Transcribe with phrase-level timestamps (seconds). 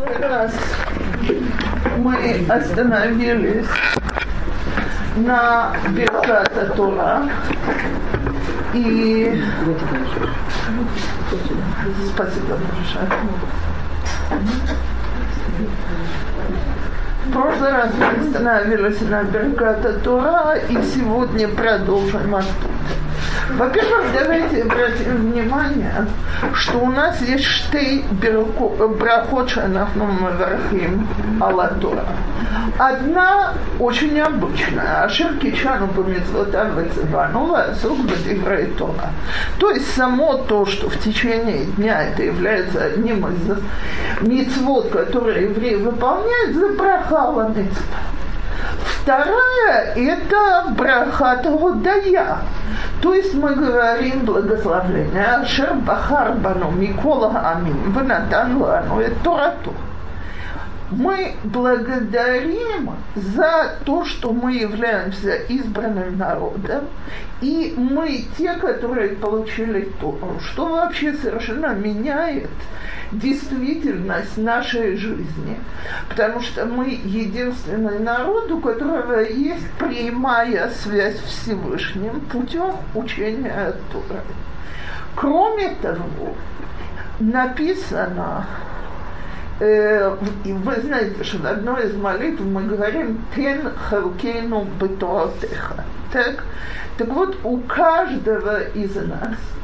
[0.00, 0.52] прошлый раз
[1.98, 3.66] мы остановились
[5.16, 7.28] на Берката Тура
[8.72, 9.42] и
[12.14, 13.08] спасибо большое.
[17.26, 22.79] В прошлый раз мы остановились на Берката Тура и сегодня продолжим оттуда.
[23.60, 26.06] Во-первых, давайте обратим внимание,
[26.54, 31.06] что у нас есть штей брахот шанахну мавархим
[31.38, 32.06] алатура.
[32.78, 39.10] Одна очень обычная, ашер кичану по митцвотам вецевану васук бадиврей Тора.
[39.58, 43.58] То есть само то, что в течение дня это является одним из
[44.22, 46.68] митцвот, которые евреи выполняют, за
[47.48, 47.98] митцва.
[49.02, 52.38] Вторая– это брахат Годая.
[53.00, 55.24] То есть мы говорим благословление.
[55.24, 57.92] Ашер Бахар Бану Микола Амин.
[57.92, 59.02] Ванатан Лану.
[59.24, 59.72] Торату
[60.90, 66.84] мы благодарим за то, что мы являемся избранным народом,
[67.40, 72.50] и мы те, которые получили Тору, что вообще совершенно меняет
[73.12, 75.58] действительность нашей жизни,
[76.08, 84.20] потому что мы единственный народ, у которого есть прямая связь с Всевышним путем учения Торы.
[85.16, 86.34] Кроме того,
[87.18, 88.46] написано
[89.60, 95.84] и вы знаете, что в одной из молитв мы говорим «Тен халкейну бетуатеха».
[96.12, 96.44] Так?
[96.96, 99.59] так вот, у каждого из нас э,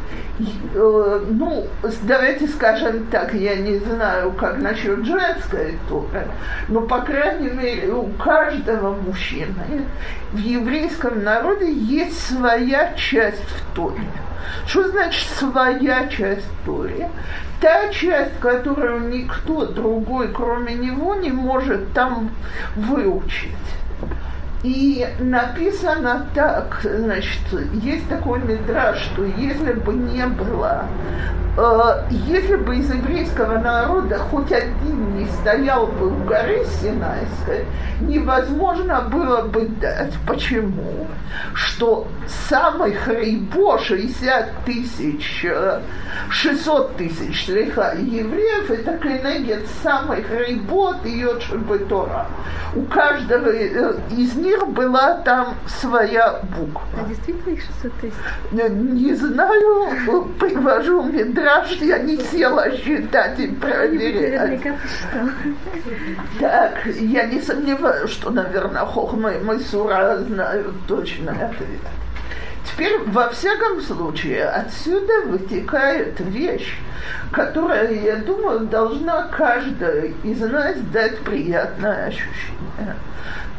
[0.75, 1.67] ну,
[2.03, 6.27] давайте скажем так, я не знаю, как насчет женской туры,
[6.69, 9.87] но, по крайней мере, у каждого мужчины
[10.33, 14.03] в еврейском народе есть своя часть в Торе.
[14.67, 17.09] Что значит своя часть Торе?
[17.61, 22.31] та часть, которую никто другой, кроме него, не может там
[22.75, 23.50] выучить.
[24.67, 27.41] И написано так, значит,
[27.84, 30.88] есть такой мидраж, что если бы не было
[31.56, 37.65] Э, если бы из еврейского народа хоть один не стоял бы у горы Синайской,
[38.00, 40.12] невозможно было бы дать.
[40.26, 41.06] Почему?
[41.55, 42.06] Что
[42.49, 45.47] самый хребо 60 тысяч,
[46.28, 52.26] 600 э, тысяч лиха евреев, это кенегет самый хребо от Тора.
[52.75, 56.83] У каждого э, из них была там своя буква.
[56.99, 58.15] А действительно их 600 тысяч?
[58.53, 64.62] Не знаю, привожу страшно, я не села считать и проверять.
[66.41, 71.81] Так, я не сомневаюсь, что, наверное, Хохма и Майсура знают точно ответ.
[72.66, 76.78] Теперь, во всяком случае, отсюда вытекает вещь,
[77.31, 82.97] которая, я думаю, должна каждая из нас дать приятное ощущение.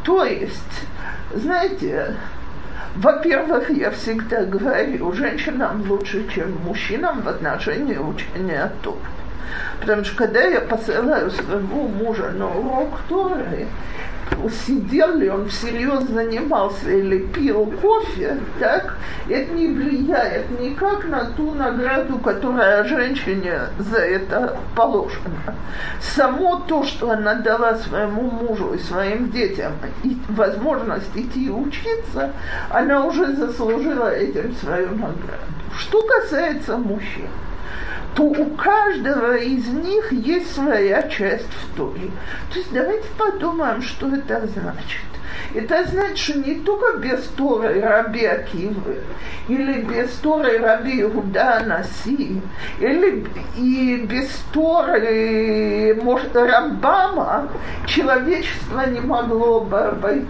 [0.04, 0.88] То есть,
[1.34, 2.16] знаете,
[2.96, 8.98] во-первых, я всегда говорю, женщинам лучше, чем мужчинам в отношении учения Торы.
[9.80, 13.68] Потому что когда я посылаю своего мужа на урок Торы,
[14.66, 18.98] сидел ли он всерьез занимался или пил кофе, так,
[19.30, 25.56] это не влияет никак на ту награду, которая женщине за это положена.
[26.02, 32.32] Само то, что она дала своему мужу и своим детям и возможность идти учиться,
[32.70, 35.48] она уже заслужила этим свою награду.
[35.78, 37.28] Что касается мужчин,
[38.16, 42.10] то у каждого из них есть своя часть в Торе.
[42.52, 45.06] То есть давайте подумаем, что это значит.
[45.54, 49.02] Это значит, что не только без Торы Раби Акивы,
[49.48, 52.42] или без Торы Раби Иуда Наси,
[52.80, 57.50] или и без Торы может, Рамбама
[57.86, 60.28] человечество не могло бы обойтись.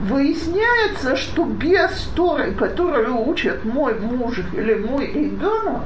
[0.00, 5.84] Выясняется, что без Торы, которую учат мой муж или мой ребенок,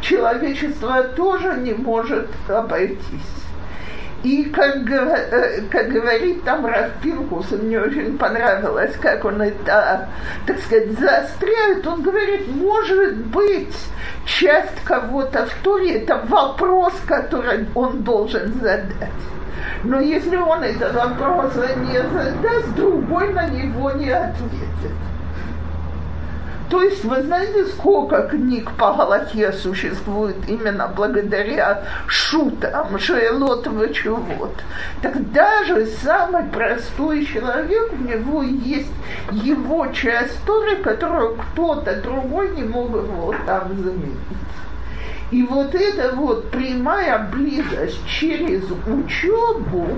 [0.00, 3.44] человечество тоже не может обойтись.
[4.24, 10.08] И как, э, как говорит там Рафпинкус, мне очень понравилось, как он это,
[10.46, 11.86] так сказать, заостряет.
[11.86, 13.76] Он говорит, может быть,
[14.24, 19.10] часть кого-то в Туре– это вопрос, который он должен задать.
[19.84, 24.92] Но если он этот вопрос не задаст, другой на него не ответит.
[26.70, 34.54] То есть вы знаете, сколько книг по Галахе существует именно благодаря шутам, шейлот вот.
[35.02, 38.92] Так даже самый простой человек, у него есть
[39.30, 44.18] его часть Торы, которую кто-то другой не мог его там заменить.
[45.30, 49.88] И вот эта вот прямая близость через учебу,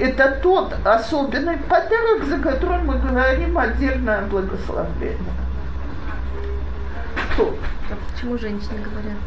[0.00, 5.45] это тот особенный подарок, за который мы говорим отдельное благословение.
[7.38, 9.18] А почему женщины говорят?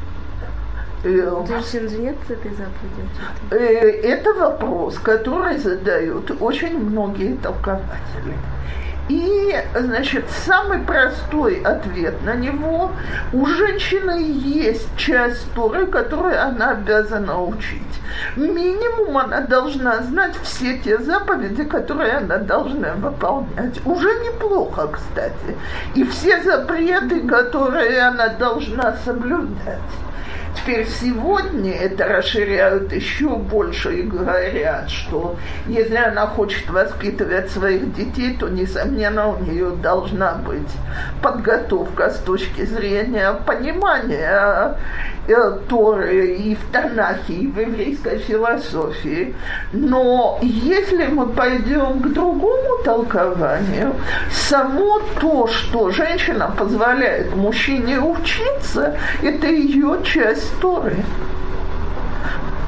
[1.04, 3.04] Э, Женщин же нет этой заповеди?
[3.52, 8.34] Э, это вопрос, который задают очень многие толкователи.
[9.10, 12.92] И, значит, самый простой ответ на него–
[13.32, 17.82] у женщины есть часть Торы, которую она обязана учить.
[18.36, 23.86] Минимум она должна знать все те заповеди, которые она должна выполнять.
[23.86, 25.56] Уже неплохо, кстати.
[25.94, 29.78] И все запреты, которые она должна соблюдать.
[30.56, 35.38] Теперь сегодня это расширяют еще больше и говорят, что
[35.68, 40.72] если она хочет воспитывать своих детей, то, несомненно, у нее должна быть
[41.22, 44.78] подготовка с точки зрения понимания
[45.68, 49.36] Торы и в Танахе, и в еврейской философии.
[49.74, 53.94] Но если мы пойдем к другому толкованию,
[54.32, 60.98] само то, что женщина позволяет мужчине учиться, это ее часть Торы.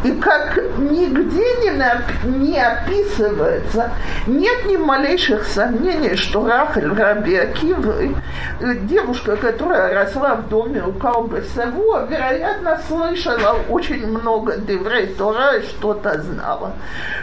[0.03, 3.91] И как нигде не, на, не описывается,
[4.25, 11.43] нет ни малейших сомнений, что Рахель Раби э, девушка, которая росла в доме у Калбы
[11.53, 16.73] Савуа, вероятно, слышала очень много Деврей Тора и что-то знала.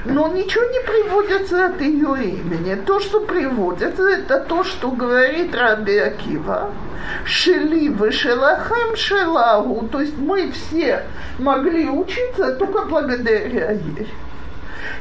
[0.05, 2.77] Но ничего не приводится от ее имени.
[2.77, 6.71] То, что приводится, это то, что говорит Раби Акива.
[7.25, 9.89] Шели вышелахем шелаху.
[9.91, 11.03] То есть мы все
[11.39, 14.09] могли учиться только благодаря ей.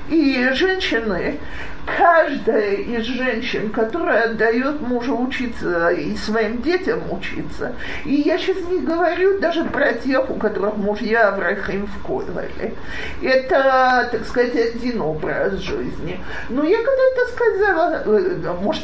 [0.10, 1.40] И женщины,
[1.88, 7.74] каждая из женщин, которая дает мужу учиться и своим детям учиться,
[8.06, 12.74] и я сейчас не говорю даже про тех, у которых мужья Авраам в Койлеле,
[13.24, 16.20] это, так сказать, один образ жизни.
[16.50, 18.84] Но я когда-то сказала, э, может,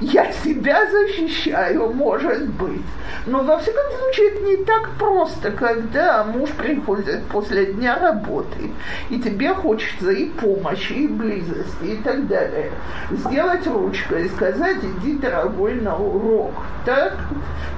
[0.00, 2.82] я себя защищаю, может быть.
[3.26, 8.70] Но во всяком случае это не так просто, когда муж приходит после дня работы,
[9.10, 12.70] и тебе хочется и помощи, и близости, и так далее.
[13.10, 16.54] Сделать ручкой и сказать, иди, дорогой, на урок.
[16.84, 17.16] Так?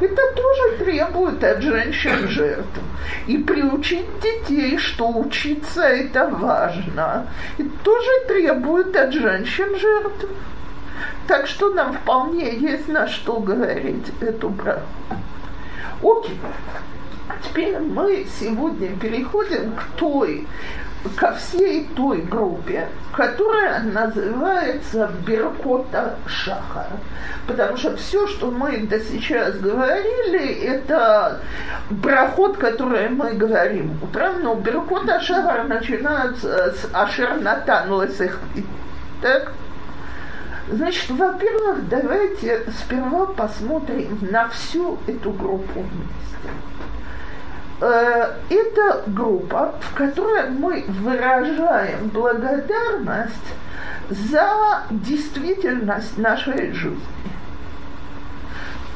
[0.01, 2.81] Это тоже требует от женщин жертв.
[3.27, 7.27] И приучить детей, что учиться это важно,
[7.59, 10.27] это тоже требует от женщин жертв.
[11.27, 14.83] Так что нам вполне есть на что говорить эту браху.
[16.03, 16.39] Окей.
[17.43, 20.47] Теперь мы сегодня переходим к той,
[21.17, 26.87] ко всей той группе, которая называется Беркота Шахар.
[27.47, 31.41] Потому что все, что мы до сейчас говорили, это
[32.03, 38.09] проход, который мы говорим утром, но Беркота Шахар начинается с Ашер Натан
[39.23, 39.53] Так?
[40.69, 46.51] Значит, во-первых, давайте сперва посмотрим на всю эту группу вместе.
[47.79, 53.35] Э, это группа, в которой мы выражаем благодарность
[54.09, 57.01] за действительность нашей жизни.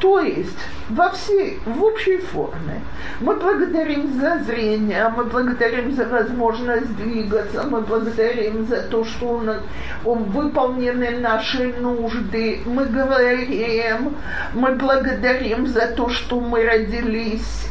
[0.00, 0.56] То есть
[0.88, 2.80] во всей, в общей форме.
[3.20, 9.40] Мы благодарим за зрение, мы благодарим за возможность двигаться, мы благодарим за то, что у
[9.42, 9.58] нас
[10.04, 12.62] выполнены наши нужды.
[12.64, 14.16] Мы говорим,
[14.54, 17.70] мы благодарим за то, что мы родились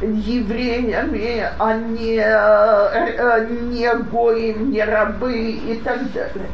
[0.00, 6.48] евреями, а не, э, не гоим, не рабы и так далее.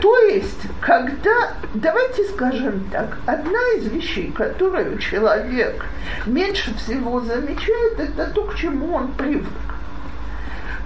[0.00, 5.84] То есть, когда, давайте скажем так, одна из вещей, которую человек
[6.26, 9.46] меньше всего замечает, это то, к чему он привык.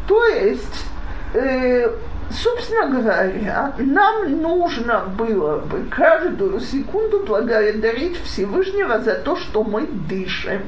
[0.06, 0.86] То есть,
[1.34, 1.90] э,
[2.30, 10.62] собственно говоря, нам нужно было бы каждую секунду благодарить Всевышнего за то, что мы дышим.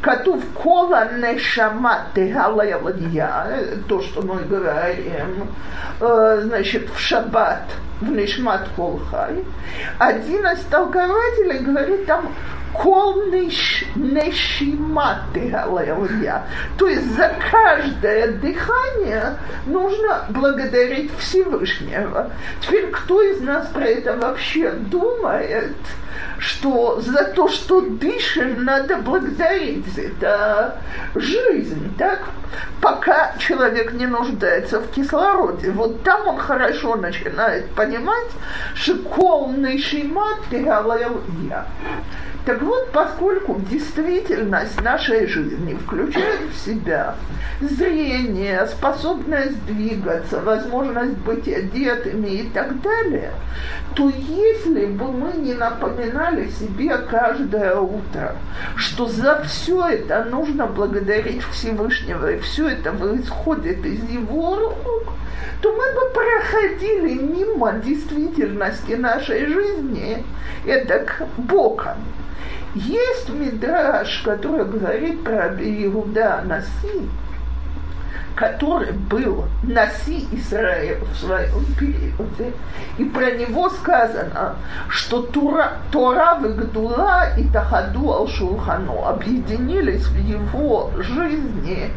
[0.00, 5.48] Катув кола нешама тегалая ладья, э, то, что мы говорим,
[6.00, 7.64] э, значит, в шаббат,
[8.00, 9.44] в нешмат колхай.
[9.98, 12.32] Один из толкователей говорит там
[12.72, 16.44] кол неш, нешима тегалая.
[16.78, 19.36] То есть за каждое дыхание
[19.66, 22.30] нужно благодарить Всевышнего.
[22.60, 25.76] Теперь кто из нас про это вообще думает?
[26.38, 29.98] Что за то, что дышим, надо благодарить.
[29.98, 30.78] Это
[31.14, 32.30] жизнь, так?
[32.80, 35.70] Пока человек не нуждается в кислороде.
[35.70, 38.30] Вот там он хорошо начинает понимать,
[38.74, 41.66] что колный шимат я.
[42.46, 47.14] Так вот, поскольку действительность нашей жизни включает в себя
[47.60, 53.32] зрение, способность двигаться, возможность быть одетыми и так далее,
[53.94, 56.09] то если бы мы не напоминали
[56.50, 58.36] себе каждое утро,
[58.76, 65.14] что за все это нужно благодарить Всевышнего, и все это исходит из его рук,
[65.60, 70.24] то мы бы проходили мимо действительности нашей жизни
[70.66, 71.98] это к бокам.
[72.74, 77.08] Есть мидраж, который говорит про Иуда Наси,
[78.40, 82.54] который был Наси Израиля в своем периоде,
[82.96, 84.56] и про него сказано,
[84.88, 91.90] что Тура, Тора Вагдула и Тахаду Алшулхану объединились в его жизни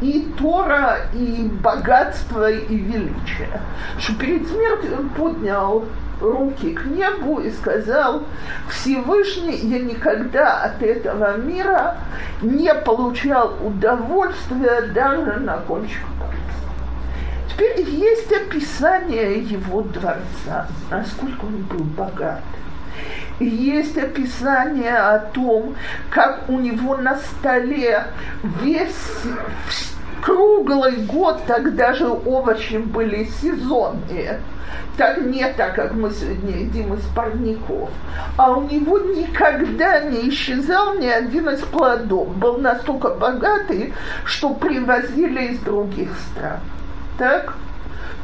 [0.00, 3.60] и Тора, и богатство, и величие.
[3.98, 5.84] Что перед смертью он поднял
[6.20, 8.22] руки к небу и сказал,
[8.70, 11.96] Всевышний, я никогда от этого мира
[12.42, 16.04] не получал удовольствия даже на кончик
[17.58, 22.42] Теперь есть описание его дворца, насколько он был богат.
[23.40, 25.74] Есть описание о том,
[26.10, 28.04] как у него на столе
[28.62, 29.24] весь
[30.22, 34.40] круглый год, так даже овощи были сезонные
[34.98, 37.88] так не так, как мы сегодня едим из парников.
[38.36, 42.28] А у него никогда не исчезал ни один из плодов.
[42.36, 43.94] Был настолько богатый,
[44.24, 46.58] что привозили из других стран.
[47.16, 47.54] Так?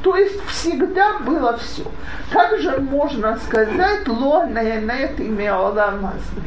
[0.02, 1.84] То есть всегда было все.
[2.30, 6.42] Как же можно сказать «лоная нет имела масле»?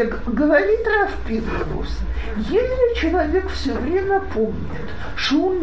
[0.00, 1.98] Так говорит Раф Пинкус,
[2.34, 5.54] если человек все время помнит, что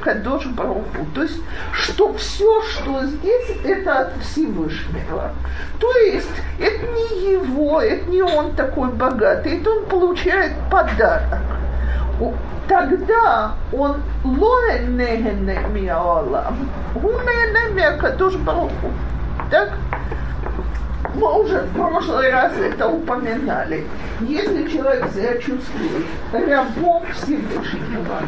[0.00, 1.40] кадош баруху, то есть,
[1.72, 5.30] что все, что здесь, это от Всевышнего.
[5.78, 11.42] То есть, это не его, это не он такой богатый, это он получает подарок.
[12.66, 18.90] Тогда он лоэн нехене миаолам, он нехене миакадош баруху.
[19.48, 19.74] Так?
[21.14, 23.86] Мы уже в прошлый раз это упоминали.
[24.20, 28.22] Если человек себя чувствует рабом Всевышнего,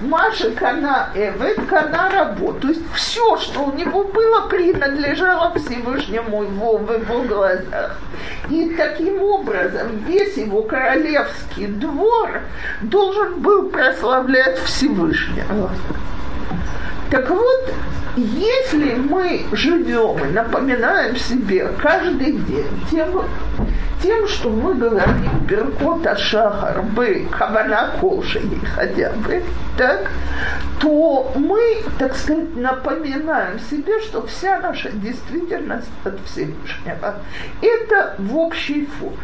[0.00, 2.60] Маша Кана Эвет, Кана работу.
[2.60, 7.98] То есть все, что у него было, принадлежало Всевышнему его, в его глазах.
[8.48, 12.40] И таким образом весь его королевский двор
[12.80, 15.70] должен был прославлять Всевышнего.
[17.10, 17.72] Так вот,
[18.16, 23.22] если мы живем и напоминаем себе каждый день тем,
[24.02, 28.42] тем что мы говорим Беркота Шахар бы Кавана Кошей
[28.74, 29.42] хотя бы,
[29.78, 30.10] так,
[30.80, 37.14] то мы, так сказать, напоминаем себе, что вся наша действительность от Всевышнего.
[37.62, 39.16] Это в общей форме.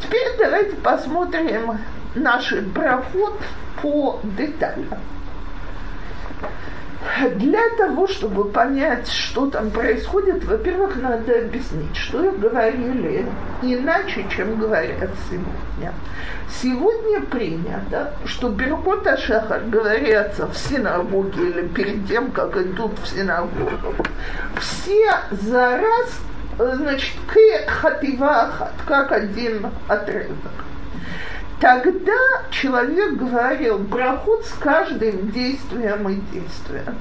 [0.00, 1.80] Теперь давайте посмотрим
[2.14, 3.40] наш проход
[3.80, 5.00] по деталям.
[7.36, 13.26] Для того, чтобы понять, что там происходит, во-первых, надо объяснить, что говорили
[13.60, 15.92] иначе, чем говорят сегодня.
[16.48, 24.06] Сегодня принято, что Беркот Ашахар говорятся в синагоге или перед тем, как идут в синагогу.
[24.58, 26.18] Все за раз,
[26.58, 30.71] значит, к хатива как один отрывок.
[31.62, 36.98] Тогда человек говорил брахот с каждым действием и действием.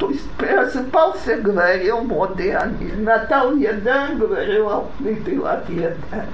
[0.00, 6.26] То есть просыпался, говорил моды они, натал еда, говорил алпитылат еда.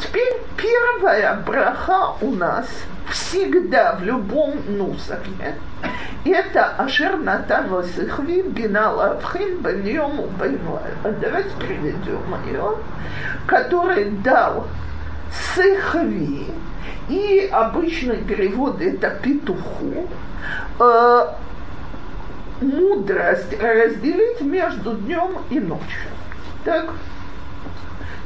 [0.00, 2.66] Теперь первая браха у нас
[3.12, 5.54] всегда в любом нусахе.
[6.24, 10.18] Это Ашер Натан Ласихви Бина Лавхин Баньем
[11.04, 12.76] Давайте приведем ее,
[13.46, 14.66] который дал
[15.54, 16.46] Сыхви,
[17.08, 20.08] и обычный перевод это петуху,
[20.78, 21.26] э,
[22.60, 26.10] мудрость разделить между днем и ночью.
[26.64, 26.90] Так?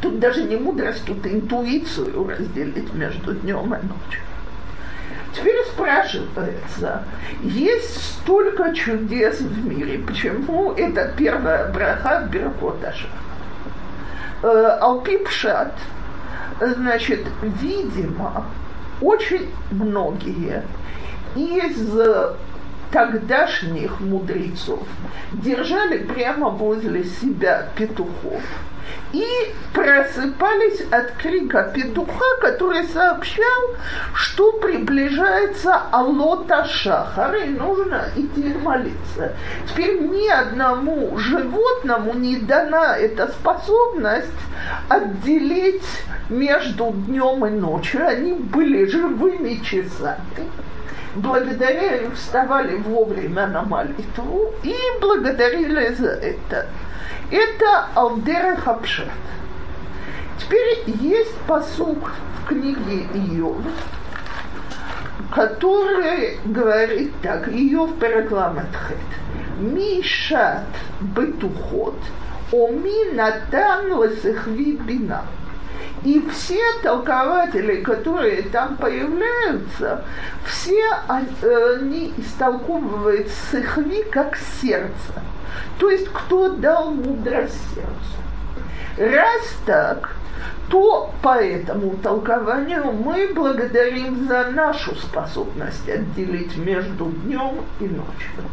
[0.01, 4.23] Тут даже не мудрость, тут интуицию разделить между днем и ночью.
[5.35, 7.03] Теперь спрашивается,
[7.43, 13.09] есть столько чудес в мире, почему это первая браха Беркоташа?
[14.43, 15.75] Э, Алпипшат–
[16.61, 18.45] Значит, видимо,
[19.01, 20.63] очень многие
[21.35, 21.77] из
[22.97, 24.81] тогдашних мудрецов
[25.31, 28.41] держали прямо возле себя петухов
[29.13, 29.27] и
[29.75, 33.75] просыпались от крика петуха, который сообщал,
[34.15, 39.35] что приближается Алота Шахар, и нужно идти молиться.
[39.69, 44.33] Теперь ни одному животному не дана эта способность
[44.89, 45.85] отделить
[46.31, 48.09] между днем и ночью.
[48.09, 50.49] Они были живыми часами
[51.17, 56.67] благодаря им вставали вовремя на молитву и благодарили за это.
[57.31, 59.09] Это Алдера Хапшат.
[60.39, 63.57] Теперь есть посук в книге Иов,
[65.35, 68.99] который говорит так, Иов Перекламатхет.
[69.59, 70.67] Мишат
[71.01, 71.97] бетухот,
[72.53, 75.23] оми натан лесехви бина.
[76.05, 80.05] И все толкователи, которые там появляются,
[80.45, 85.23] все они истолковывают сыхви как сердце.
[85.79, 88.17] То есть кто дал мудрость сердцу.
[88.99, 90.17] Раз так,
[90.69, 98.45] то по этому толкованию мы благодарим за нашу способность отделить между днем и ночью.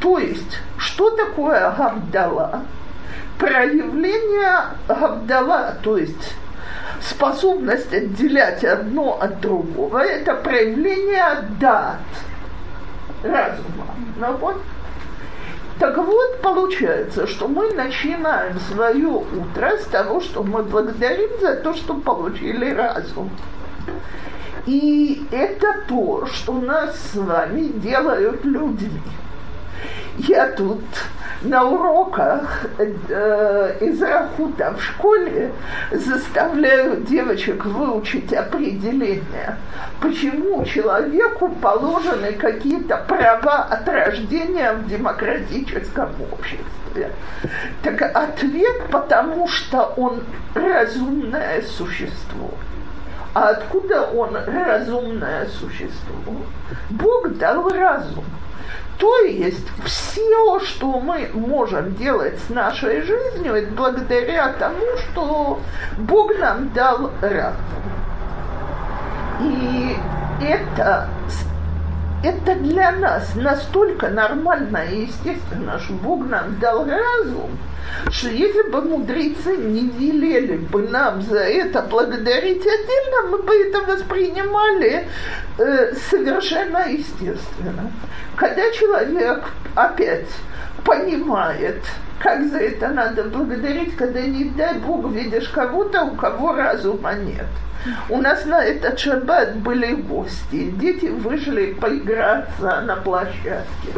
[0.00, 2.62] То есть, что такое Гавдала?
[3.42, 6.36] Проявление Гавдала, то есть
[7.00, 11.98] способность отделять одно от другого, это проявление дат,
[13.24, 13.96] разума.
[14.20, 14.62] Ну, вот.
[15.80, 21.74] Так вот, получается, что мы начинаем свое утро с того, что мы благодарим за то,
[21.74, 23.28] что получили разум.
[24.66, 29.02] И это то, что нас с вами делают людьми.
[30.18, 30.82] Я тут
[31.42, 35.52] на уроках э, из Рахута в школе
[35.90, 39.56] заставляют девочек выучить определение,
[40.00, 47.10] почему человеку положены какие-то права от рождения в демократическом обществе.
[47.82, 50.22] Так ответ, потому что он
[50.54, 52.50] разумное существо.
[53.34, 56.36] А откуда он разумное существо?
[56.90, 58.24] Бог дал разум.
[58.98, 65.60] То есть все, что мы можем делать с нашей жизнью, это благодаря тому, что
[65.98, 67.60] Бог нам дал разум.
[69.40, 69.96] И
[70.40, 71.08] это,
[72.22, 77.50] это для нас настолько нормально и естественно, что Бог нам дал разум,
[78.10, 83.80] что если бы мудрецы не велели бы нам за это благодарить отдельно, мы бы это
[83.80, 85.08] воспринимали
[85.58, 87.90] э, совершенно естественно.
[88.36, 90.28] Когда человек опять
[90.84, 91.82] понимает,
[92.22, 97.46] как за это надо благодарить, когда, не дай Бог, видишь кого-то, у кого разума нет.
[98.08, 100.70] У нас на этот шаббат были гости.
[100.70, 103.92] Дети вышли поиграться на площадке.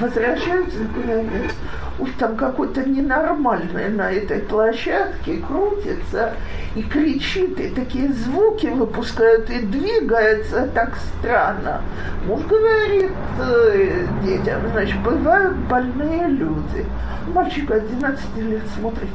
[0.00, 1.52] Возвращаются говорят,
[1.98, 6.34] уж там какой-то ненормальный на этой площадке крутится
[6.74, 11.82] и кричит, и такие звуки выпускают, и двигается так странно.
[12.26, 16.86] Муж говорит э, детям, значит, бывают больные люди.
[17.28, 19.08] Мальчик 11 лет смотрит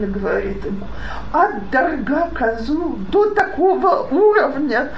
[0.00, 0.86] и говорит ему,
[1.32, 4.90] от дорога козу до такого уровня,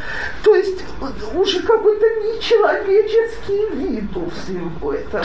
[0.42, 0.82] то есть
[1.34, 5.24] уже какой-то нечеловеческий вид у всего этого.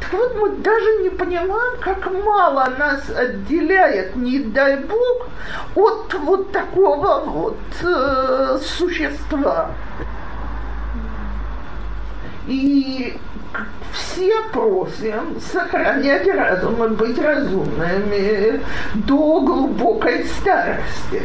[0.00, 5.28] Так вот мы даже не понимаем, как мало нас отделяет, не дай Бог,
[5.74, 9.70] от вот такого вот э, существа.
[12.46, 13.18] И
[13.92, 18.60] все просим сохранять разум и быть разумными
[18.94, 21.22] до глубокой старости.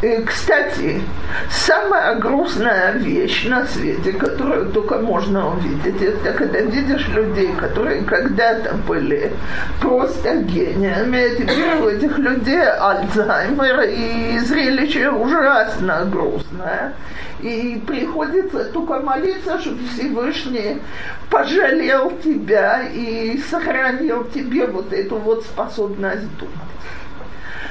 [0.00, 1.02] И, кстати,
[1.50, 8.74] самая грустная вещь на свете, которую только можно увидеть, это когда видишь людей, которые когда-то
[8.86, 9.32] были
[9.80, 16.92] просто гениями, а теперь у этих людей Альцгеймер, и зрелище ужасно грустное.
[17.40, 20.80] И приходится только молиться, чтобы Всевышний
[21.28, 26.54] пожалел тебя и сохранил тебе вот эту вот способность думать.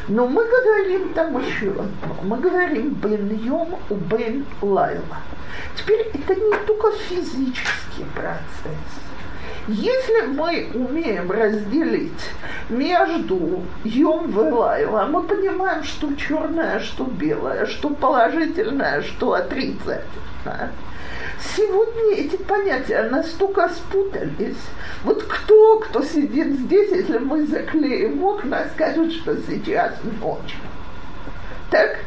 [0.08, 2.16] Но мы говорим там еще одно.
[2.24, 5.18] Мы говорим бен йом у бен лайла.
[5.76, 9.08] Теперь это не только физический процесс.
[9.68, 12.32] Если мы умеем разделить
[12.70, 20.04] между Йом и Лайла, мы понимаем, что черное, что белое, что положительное, что отрицательное.
[21.56, 24.58] Сегодня эти понятия настолько спутались.
[25.04, 30.56] Вот кто, кто сидит здесь, если мы заклеим окна, скажет, что сейчас ночь.
[31.70, 32.00] Так?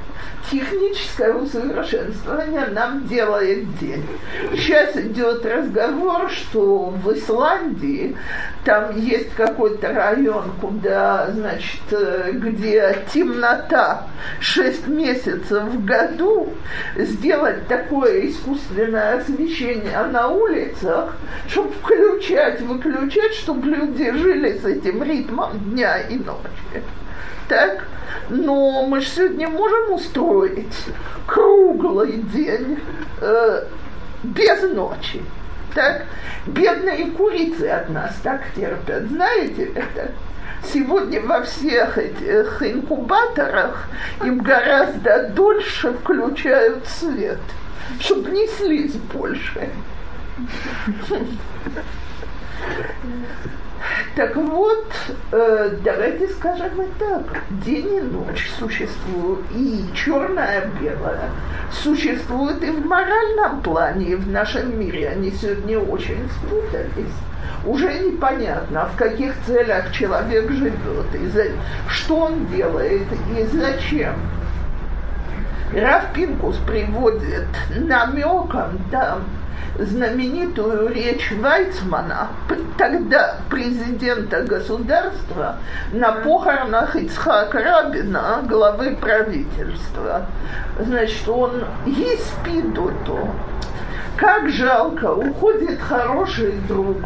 [0.51, 4.07] Техническое усовершенствование нам делает день.
[4.53, 8.17] Сейчас идет разговор, что в Исландии
[8.65, 14.07] там есть какой-то район, куда, значит, э, где темнота
[14.41, 16.53] 6 месяцев в году,
[16.97, 21.17] сделать такое искусственное освещение на улицах,
[21.49, 26.83] чтобы включать, выключать, чтобы люди жили с этим ритмом дня и ночи.
[27.51, 27.85] Так?
[28.29, 30.77] но мы же сегодня можем устроить
[31.27, 32.79] круглый день
[33.21, 33.65] э,
[34.23, 35.21] без ночи.
[35.75, 36.07] Так?
[36.47, 39.09] Бедные курицы от нас так терпят.
[39.09, 40.13] Знаете это?
[40.73, 43.89] Сегодня во всех этих инкубаторах
[44.23, 47.41] им гораздо дольше включают свет,
[47.99, 49.71] чтобы неслись больше.
[54.15, 54.87] Так вот,
[55.33, 57.23] э, давайте скажем и так.
[57.65, 61.31] День и ночь существуют, и черное-белое
[61.73, 65.09] существует и в моральном плане, и в нашем мире.
[65.11, 67.15] Они сегодня очень спутались.
[67.65, 71.45] Уже непонятно, в каких целях человек живет, и за,
[71.89, 73.07] что он делает
[73.39, 74.15] и зачем.
[75.73, 77.47] Раф Пинкус приводит
[77.77, 79.25] намеком там
[79.79, 82.29] знаменитую речь Вайцмана,
[82.77, 85.57] тогда президента государства,
[85.93, 90.27] на похоронах Ицхака Рабина, главы правительства.
[90.79, 92.33] Значит, он есть
[93.05, 93.29] то
[94.21, 96.99] как жалко, уходит хороший друг.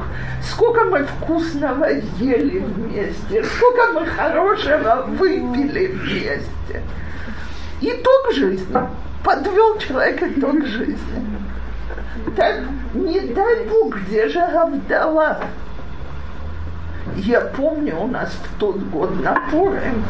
[0.42, 1.86] Сколько мы вкусного
[2.18, 6.82] ели вместе, сколько мы хорошего выпили вместе.
[7.80, 8.76] Итог жизни.
[9.22, 11.38] Подвел человек итог жизни.
[12.36, 12.60] Так
[12.94, 15.38] не дай Бог, где же Авдала?
[17.16, 20.04] Я помню, у нас в тот год на Пурим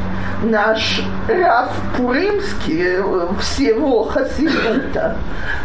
[0.45, 2.97] наш Раф Пуримский
[3.41, 5.17] всего Хасидута,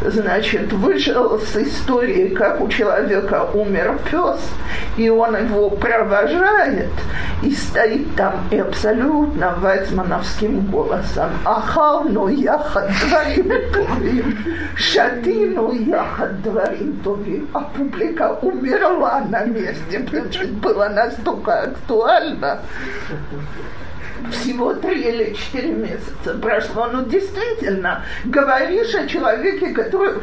[0.06, 4.40] значит, вышел с истории, как у человека умер пес,
[4.98, 6.90] и он его провожает,
[7.42, 14.38] и стоит там и абсолютно вайцмановским голосом «Ахалну яхад дворим тувим,
[14.76, 17.48] шатину яхад дворим тувим».
[17.54, 20.90] А публика умерла на месте, что было
[21.30, 22.62] настолько актуально.
[24.32, 26.88] Всего три или четыре месяца прошло.
[26.92, 30.16] Ну, действительно, говоришь о человеке, который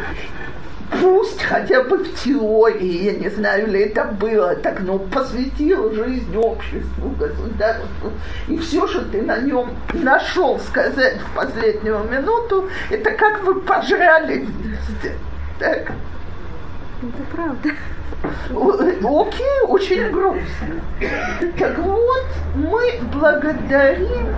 [1.01, 6.37] пусть хотя бы в теории, я не знаю, ли это было так, но посвятил жизнь
[6.37, 8.13] обществу, государству,
[8.47, 14.41] и все, что ты на нем нашел сказать в последнюю минуту, это как вы пожрали
[14.41, 15.17] вместе.
[15.59, 15.91] Так?
[17.09, 17.71] Это правда.
[18.51, 20.81] Окей, очень грустно.
[21.59, 24.35] Так вот, мы благодарим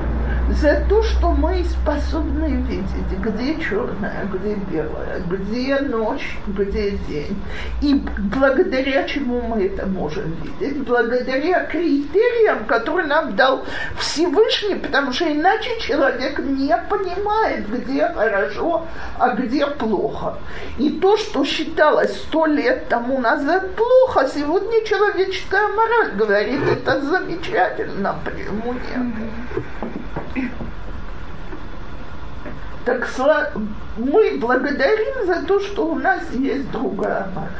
[0.51, 7.37] за то, что мы способны видеть, где черное, где белое, где ночь, где день.
[7.83, 7.95] И
[8.35, 10.79] благодаря чему мы это можем видеть?
[10.85, 13.65] Благодаря критериям, которые нам дал
[13.99, 18.87] Всевышний, потому что иначе человек не понимает, где хорошо,
[19.19, 20.39] а где плохо.
[20.79, 28.17] И то, что считалось сто лет тому назад плохо, сегодня человеческая мораль говорит, это замечательно,
[28.25, 29.98] почему нет?
[32.85, 33.07] Так
[33.99, 37.51] мы благодарим за то, что у нас есть другая мораль.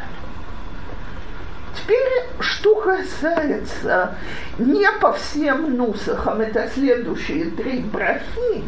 [1.77, 4.15] Теперь, что касается
[4.59, 8.65] не по всем нусахам, это следующие три брахи,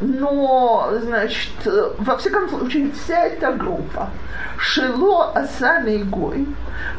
[0.00, 1.52] но, значит,
[1.98, 4.08] во всяком случае, вся эта группа
[4.58, 6.46] Шило Асани Гой,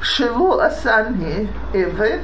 [0.01, 2.21] Шило Асани Эвет,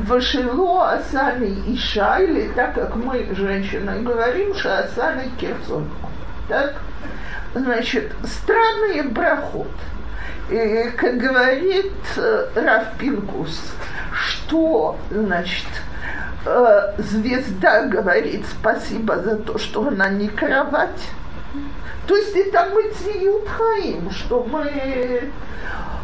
[0.00, 5.88] Вашило Асани Иша, или так как мы, женщины, говорим, что Асани Керсон.
[6.48, 6.76] Так?
[7.54, 9.68] Значит, странный брахот.
[10.50, 13.74] И, как говорит э, Раф Пинкус,
[14.12, 15.66] что, значит,
[16.48, 21.10] э, звезда говорит спасибо за то, что она не кровать.
[22.06, 22.82] То есть это мы
[23.46, 25.30] Хаим, что мы,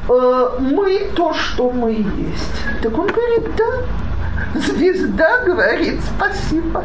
[0.08, 2.82] э, мы то, что мы есть.
[2.82, 6.84] Так он говорит, да, звезда говорит спасибо.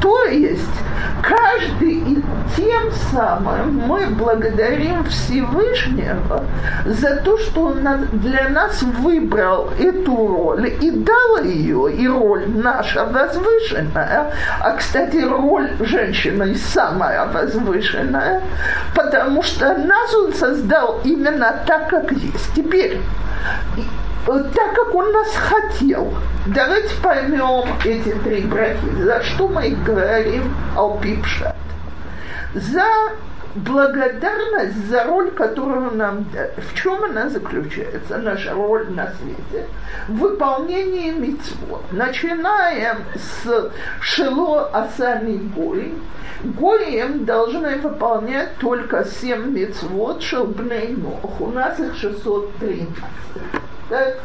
[0.00, 0.62] То есть
[1.22, 2.22] каждый и
[2.56, 6.44] тем самым мы благодарим Всевышнего
[6.84, 13.04] за то, что он для нас выбрал эту роль и дал ее, и роль наша
[13.04, 18.42] возвышенная, а, кстати, роль женщины самая возвышенная,
[18.94, 22.54] потому что нас он создал именно так, как есть.
[22.54, 23.00] Теперь
[24.26, 26.12] так как он нас хотел.
[26.46, 29.02] Давайте поймем эти три брахи.
[29.02, 31.56] За что мы говорим алпипшат?
[32.54, 32.84] за
[33.54, 36.52] благодарность за роль, которую нам дали.
[36.56, 39.66] В чем она заключается, наша роль на свете?
[40.08, 41.84] В выполнении митцвот.
[41.92, 45.94] Начинаем с Шило Асани Гой.
[46.42, 51.40] Гоем должны выполнять только 7 митцвот Шелбней Нох.
[51.40, 52.88] У нас их 613.
[53.92, 54.20] Так?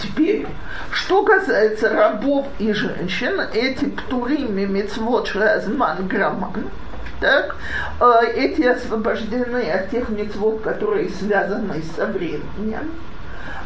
[0.00, 0.46] Теперь,
[0.92, 6.70] что касается рабов и женщин, эти птурими мецвод шразман грамман,
[7.18, 7.56] так,
[7.98, 12.92] э, эти освобождены от тех мецвод, которые связаны со временем.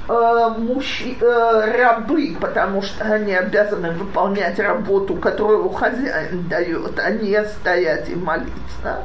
[0.07, 7.43] Э, мужчи, э, рабы, потому что они обязаны выполнять работу, которую хозяин дает, а не
[7.45, 9.03] стоять и молиться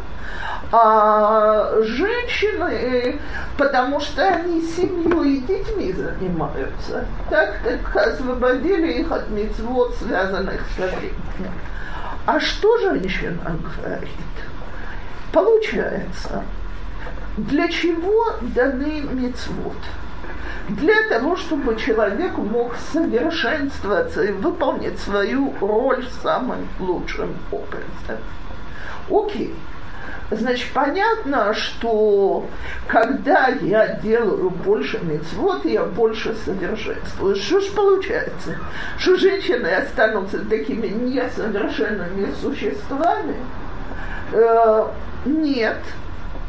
[0.72, 3.20] а женщины,
[3.58, 7.06] потому что они семьей и детьми занимаются.
[7.30, 11.54] Так как освободили их от мецвод, связанных с временем.
[12.26, 14.10] А что женщина говорит?
[15.32, 16.44] Получается,
[17.38, 19.78] для чего даны мецвод?
[20.70, 28.24] Для того, чтобы человек мог совершенствоваться и выполнить свою роль самым лучшим образом.
[29.10, 29.56] Окей.
[30.32, 32.46] Значит, понятно, что
[32.88, 37.36] когда я делаю больше мецвод, я больше совершенствую.
[37.36, 38.56] Что ж получается?
[39.00, 43.38] Что женщины останутся такими несовершенными существами?
[44.32, 44.90] Э,
[45.26, 45.80] нет.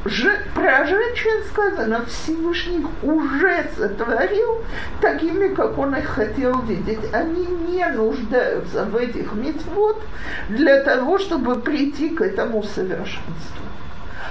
[0.06, 4.62] Же, про женщин сказано, Всевышний уже сотворил
[5.02, 7.12] такими, как он их хотел видеть.
[7.12, 10.02] Они не нуждаются в этих мецвод
[10.48, 13.64] для того, чтобы прийти к этому совершенству.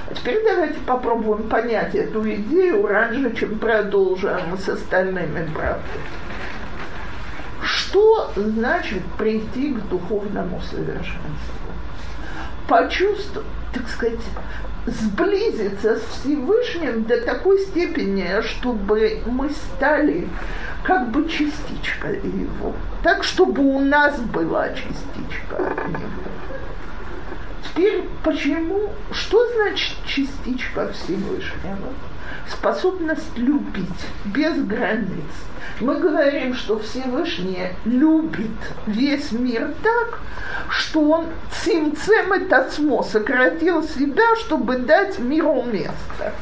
[0.09, 5.83] А теперь давайте попробуем понять эту идею раньше, чем продолжим с остальными правдами.
[7.61, 11.19] Что значит прийти к духовному совершенству?
[12.67, 14.19] Почувствовать, так сказать,
[14.91, 20.27] сблизиться с Всевышним до такой степени, чтобы мы стали
[20.83, 22.73] как бы частичкой его.
[23.03, 26.29] Так, чтобы у нас была частичка него.
[27.63, 31.93] Теперь почему, что значит частичка Всевышнего?
[32.49, 35.23] Способность любить без границ.
[35.79, 38.51] Мы говорим, что Всевышний любит
[38.85, 40.19] весь мир так,
[40.69, 46.33] что он цимцем и тацмо сократил себя, чтобы дать миру место.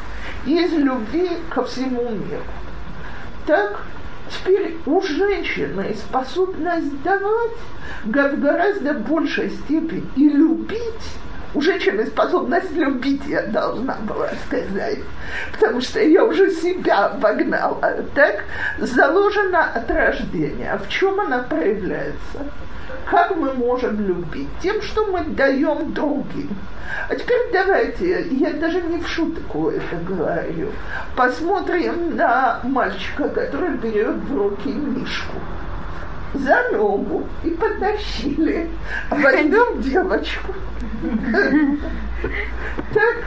[0.45, 2.43] Из любви ко всему миру.
[3.45, 3.83] Так
[4.29, 7.51] Теперь у женщины способность давать
[8.05, 10.83] гораздо большей степени и любить
[11.57, 14.99] у женщины способность любить, я должна была сказать,
[15.53, 17.81] потому что я уже себя обогнала,
[18.13, 18.43] так,
[18.77, 20.77] заложена от рождения.
[20.77, 22.45] В чем она проявляется?
[23.09, 24.49] Как мы можем любить?
[24.61, 26.55] Тем, что мы даем другим.
[27.09, 30.69] А теперь давайте, я даже не в шутку это говорю,
[31.15, 35.37] посмотрим на мальчика, который берет в руки мишку
[36.33, 38.69] за ногу и потащили.
[39.09, 40.53] А возьмем девочку.
[42.93, 43.23] Так,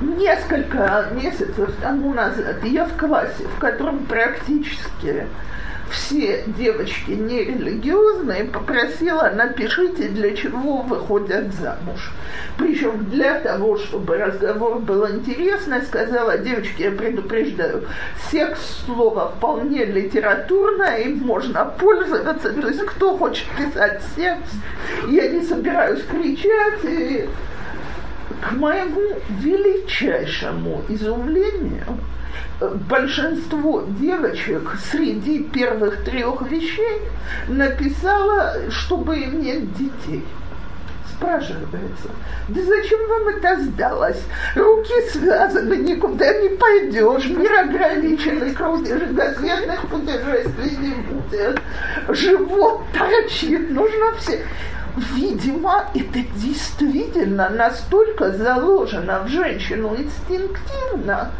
[0.00, 5.26] несколько месяцев тому назад я в классе, в котором практически
[5.94, 12.12] все девочки нерелигиозные, попросила, напишите, для чего выходят замуж.
[12.58, 17.84] Причем для того, чтобы разговор был интересный, сказала, девочки, я предупреждаю,
[18.30, 24.50] секс слово вполне литературное, им можно пользоваться, то есть кто хочет писать секс,
[25.08, 27.28] я не собираюсь кричать, и
[28.40, 31.98] к моему величайшему изумлению,
[32.88, 37.02] большинство девочек среди первых трех вещей
[37.48, 40.24] написала, чтобы иметь детей.
[41.16, 42.08] Спрашивается,
[42.48, 44.20] да зачем вам это сдалось?
[44.56, 51.60] Руки связаны, никуда не пойдешь, мир ограниченный, кругосветных путешествий не будет.
[52.08, 54.44] Живот торчит, нужно все
[54.96, 61.30] видимо, это действительно настолько заложено в женщину инстинктивно,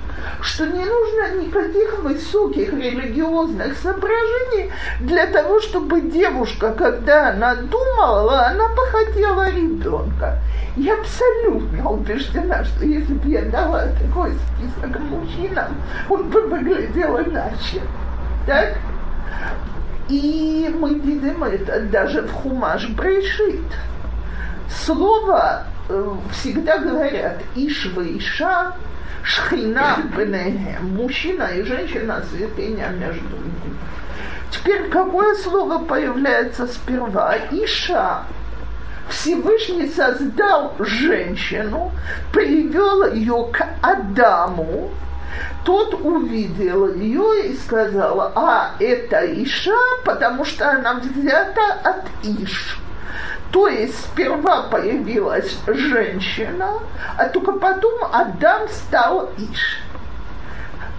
[0.40, 8.68] что не нужно никаких высоких религиозных соображений для того, чтобы девушка, когда она думала, она
[8.68, 10.38] бы хотела ребенка.
[10.76, 15.76] Я абсолютно убеждена, что если бы я дала такой список мужчинам,
[16.08, 17.80] он бы выглядел иначе.
[18.46, 18.74] Так?
[20.08, 23.64] И мы видим это даже в Хумаш Брейшит.
[24.68, 28.74] Слово э, всегда говорят Ишва Иша,
[29.22, 33.78] Шхина Бенехем, мужчина и женщина, святыня между ними.
[34.50, 37.36] Теперь какое слово появляется сперва?
[37.50, 38.24] Иша.
[39.08, 41.92] Всевышний создал женщину,
[42.32, 44.90] привел ее к Адаму,
[45.64, 49.72] тот увидел ее и сказал, а это Иша,
[50.04, 52.78] потому что она взята от Иш.
[53.50, 56.80] То есть сперва появилась женщина,
[57.16, 59.80] а только потом Адам стал Иш.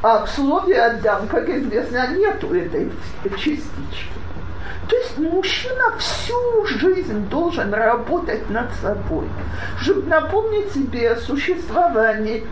[0.02, 2.92] А в слове Адам, как известно, нету этой
[3.24, 4.16] частички.
[4.88, 9.28] То есть мужчина всю жизнь должен работать над собой,
[9.82, 12.46] чтобы напомнить себе существование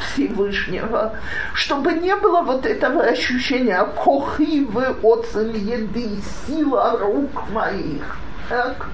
[0.00, 1.12] Всевышнего,
[1.54, 6.10] чтобы не было вот этого ощущения кохивы от еды,
[6.46, 8.16] сила рук моих.
[8.48, 8.88] Так?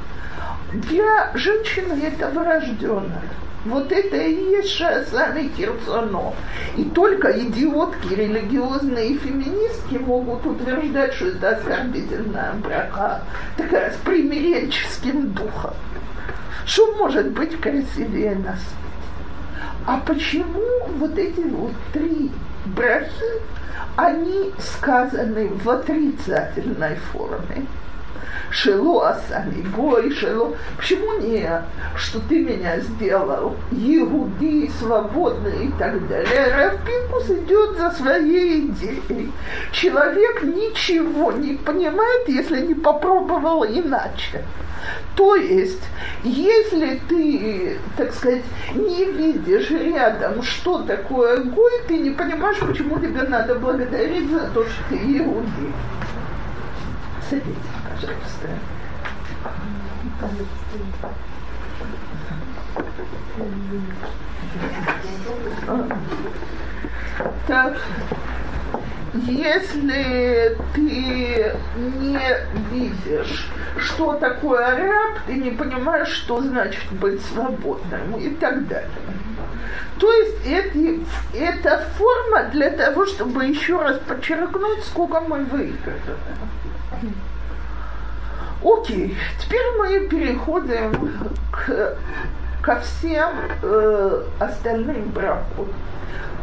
[0.72, 3.22] Для женщины это врожденное.
[3.64, 6.34] Вот это и есть Шасами Кирцоно.
[6.76, 13.22] И только идиотки, религиозные феминистки могут утверждать, что это оскорбительная брака,
[13.56, 15.74] такая с примиренческим духом.
[16.66, 18.60] Что может быть красивее нас?
[19.86, 22.30] А почему вот эти вот три
[22.64, 23.42] брахи,
[23.96, 27.66] они сказаны в отрицательной форме?
[28.54, 30.56] Шело асами гой, шело.
[30.76, 31.50] Почему не,
[31.96, 36.54] что ты меня сделал Иуди, свободный и так далее?
[36.54, 39.32] Равпинкус идет за своей идеей.
[39.72, 44.44] Человек ничего не понимает, если не попробовал иначе.
[45.16, 45.82] То есть,
[46.22, 53.22] если ты, так сказать, не видишь рядом, что такое гой, ты не понимаешь, почему тебе
[53.22, 55.72] надо благодарить за то, что ты иуди.
[57.28, 58.48] Садитесь, пожалуйста.
[67.46, 67.76] Так,
[69.14, 71.54] если ты
[72.00, 72.18] не
[72.72, 78.90] видишь, что такое раб, ты не понимаешь, что значит быть свободным и так далее.
[79.98, 80.78] То есть это,
[81.32, 86.00] это форма для того, чтобы еще раз подчеркнуть, сколько мы выиграли.
[88.64, 91.12] Окей, теперь мы переходим
[91.52, 91.96] к,
[92.62, 93.30] ко всем
[93.62, 95.66] э, остальным бракам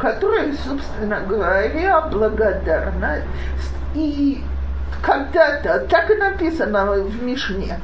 [0.02, 3.18] которая, собственно говоря, благодарна.
[3.94, 4.44] И
[5.04, 7.80] когда-то, так и написано в Мишне,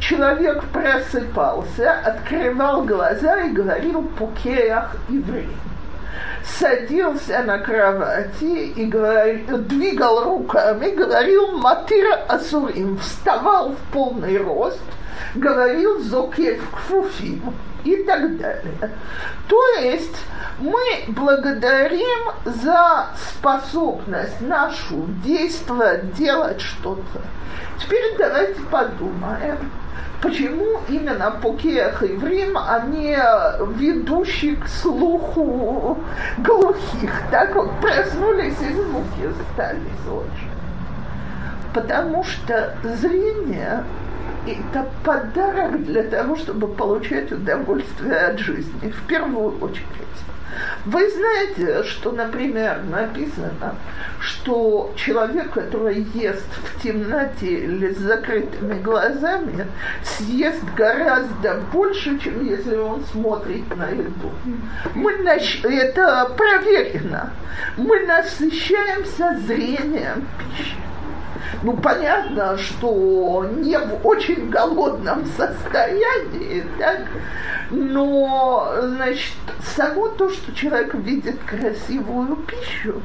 [0.00, 5.69] человек просыпался, открывал глаза и говорил «пукеях евреям»
[6.44, 14.82] садился на кровати и говорил, двигал руками, говорил «матир асурим», вставал в полный рост,
[15.34, 18.90] говорил «зокев кфуфим» и так далее.
[19.48, 20.16] То есть
[20.58, 27.20] мы благодарим за способность нашу действовать, делать что-то.
[27.78, 29.70] Теперь давайте подумаем,
[30.20, 33.16] почему именно Покех и Врим, они
[33.76, 35.98] ведущие к слуху
[36.38, 37.12] глухих.
[37.30, 40.50] Так вот, проснулись и звуки стали слышать.
[41.72, 43.84] Потому что зрение
[44.46, 49.86] это подарок для того, чтобы получать удовольствие от жизни, в первую очередь.
[50.84, 53.76] Вы знаете, что, например, написано,
[54.18, 59.66] что человек, который ест в темноте или с закрытыми глазами,
[60.02, 64.32] съест гораздо больше, чем если он смотрит на еду.
[64.94, 65.60] Мы нащ...
[65.62, 67.30] Это проверено.
[67.76, 70.76] Мы насыщаемся зрением пищи.
[71.62, 77.00] Ну, понятно, что не в очень голодном состоянии, так?
[77.70, 79.36] но, значит,
[79.76, 83.00] само то, что человек видит красивую пищу,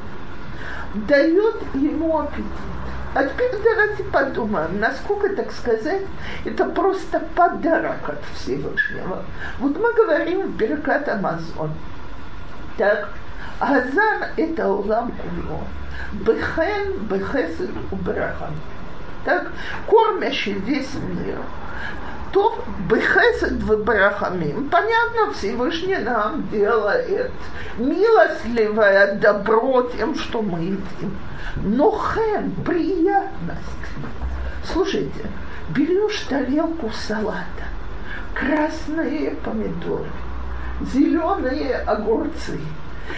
[0.94, 2.44] дает ему аппетит.
[3.14, 6.02] А теперь давайте подумаем, насколько, так сказать,
[6.44, 9.22] это просто подарок от Всевышнего.
[9.58, 11.70] Вот мы говорим в Беркат Амазон.
[12.76, 13.08] Так,
[13.58, 15.62] Азан– это улам куло.
[16.12, 18.54] Бехен, бехесед, убрахам.
[19.24, 19.50] Так,
[19.88, 21.38] кормящий весь мир.
[22.32, 24.68] То бехесед в барахамим.
[24.68, 27.32] Понятно, Всевышний нам делает
[27.78, 31.16] милостливое добро тем, что мы едим.
[31.56, 33.62] Но хен, приятность.
[34.64, 35.30] Слушайте,
[35.70, 37.64] берешь тарелку салата,
[38.34, 40.10] красные помидоры,
[40.92, 42.60] зеленые огурцы–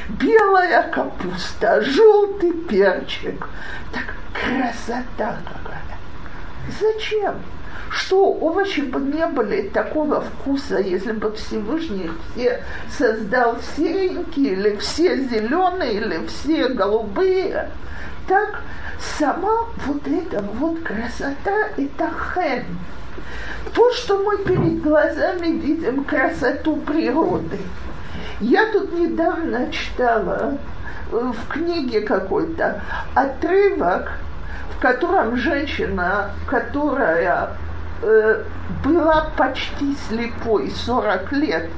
[0.09, 3.48] белая капуста, желтый перчик.
[3.92, 5.98] Так красота какая.
[6.81, 7.35] Зачем?
[7.90, 15.16] Что овощи бы не были такого вкуса, если бы Всевышний все создал серенькие, или все
[15.16, 17.70] зеленые, или все голубые.
[18.26, 18.62] Так
[19.18, 22.64] сама вот эта вот красота, это хен,
[23.74, 27.59] То, что мы перед глазами видим красоту природы.
[28.41, 30.59] Я тут недавно читала
[31.11, 32.80] в книге какой-то
[33.14, 34.12] отрывок,
[34.70, 37.51] в котором женщина, которая
[38.03, 38.45] э,
[38.84, 41.70] была почти слепой 40 лет,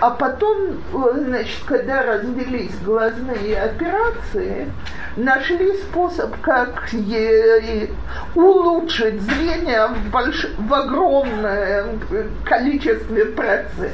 [0.00, 4.72] а потом, э, значит, когда развелись глазные операции,
[5.16, 7.90] нашли способ, как ей
[8.34, 10.46] улучшить зрение в, больш...
[10.58, 12.00] в огромном
[12.46, 13.92] количестве процентов.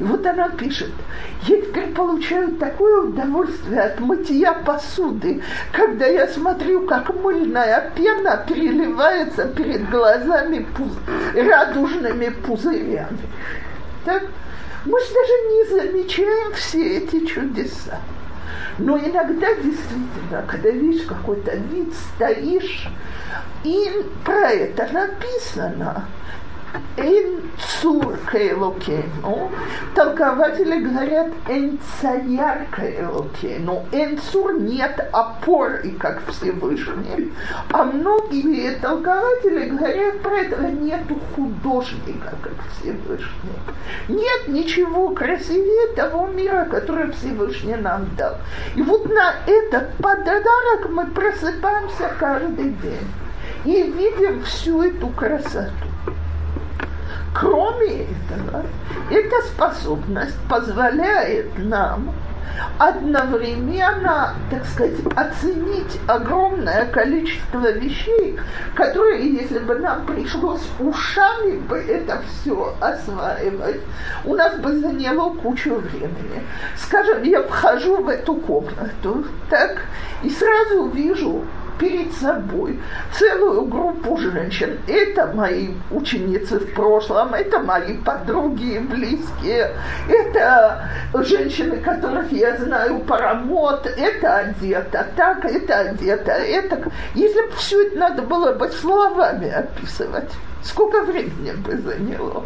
[0.00, 0.90] И вот она пишет,
[1.42, 5.42] я теперь получаю такое удовольствие от мытья посуды,
[5.72, 10.92] когда я смотрю, как мыльная пена переливается перед глазами пуз...
[11.34, 13.18] радужными пузырями.
[14.04, 14.22] Так?
[14.84, 17.98] Мы же даже не замечаем все эти чудеса.
[18.78, 22.88] Но иногда действительно, когда видишь какой-то вид, стоишь,
[23.64, 26.04] и про это написано,
[26.96, 27.42] Эн
[27.80, 29.50] цур каэлокену.
[29.94, 33.86] Толкователи говорят эн цаяр каэлокену.
[33.92, 37.32] Эн цур нет опоры, как Всевышний.
[37.70, 43.58] А многие толкователи говорят про это нету художника, как Всевышний.
[44.08, 48.36] Нет ничего красивее того мира, который Всевышний нам дал.
[48.74, 53.08] И вот на этот подарок мы просыпаемся каждый день
[53.64, 55.72] и видим всю эту красоту.
[57.38, 58.64] Кроме этого,
[59.10, 62.12] эта способность позволяет нам
[62.78, 68.38] одновременно, так сказать, оценить огромное количество вещей,
[68.74, 73.80] которые, если бы нам пришлось ушами бы это все осваивать,
[74.24, 76.42] у нас бы заняло кучу времени.
[76.76, 79.82] Скажем, я вхожу в эту комнату, так,
[80.22, 81.44] и сразу вижу
[81.78, 82.78] перед собой
[83.12, 84.78] целую группу женщин.
[84.86, 89.72] Это мои ученицы в прошлом, это мои подруги и близкие,
[90.08, 96.90] это женщины, которых я знаю по работе, это одета так, это одета это.
[97.14, 100.30] Если бы все это надо было бы словами описывать,
[100.62, 102.44] сколько времени бы заняло?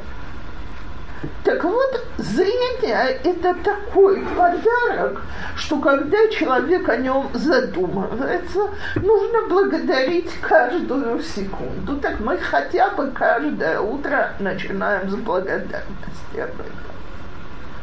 [1.45, 5.23] Так вот, зрение– это такой подарок,
[5.55, 11.97] что когда человек о нем задумывается, нужно благодарить каждую секунду.
[11.99, 16.93] Так мы хотя бы каждое утро начинаем с благодарности об этом.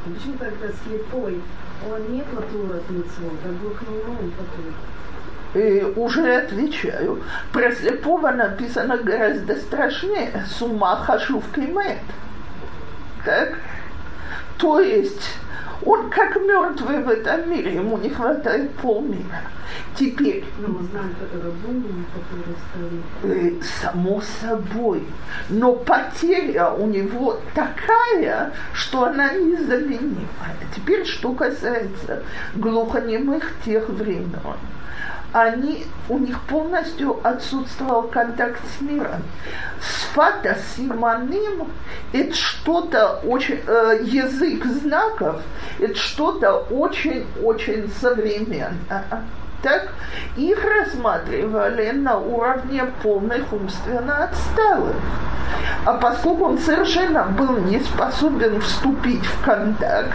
[0.04, 1.42] Почему тогда слепой?
[1.90, 4.74] Он не платур от митцвот, а глухнул он платур.
[5.54, 7.24] И уже отвечаю.
[7.54, 10.46] Про слепого написано гораздо страшнее.
[10.46, 12.00] С ума хашув кемет.
[13.26, 13.58] Так?
[14.58, 15.40] То есть
[15.86, 19.42] он как мертвый в этом мире, ему не хватает полмира.
[19.96, 22.06] Теперь, ну, мы знаем, который думаем,
[23.22, 23.62] который.
[23.82, 25.04] Само собой.
[25.50, 30.28] Но потеря у него такая, что она незаменимая.
[30.76, 32.24] Теперь, что касается
[32.56, 34.32] глухонемых тех времен
[35.34, 39.22] они, у них полностью отсутствовал контакт с миром.
[39.80, 41.68] Сфата симоним–
[42.14, 45.42] это что-то очень, э, язык знаков,
[45.80, 48.74] это что-то очень-очень современное
[49.62, 49.90] так
[50.36, 54.96] их рассматривали на уровне полных умственно отсталых.
[55.86, 60.14] А поскольку он совершенно был не способен вступить в контакт,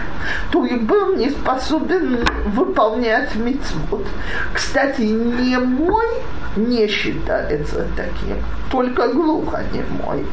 [0.51, 4.05] то и был не способен выполнять мицвод.
[4.53, 6.05] Кстати, не мой
[6.55, 8.37] не считается таким,
[8.71, 10.25] только глухонемой.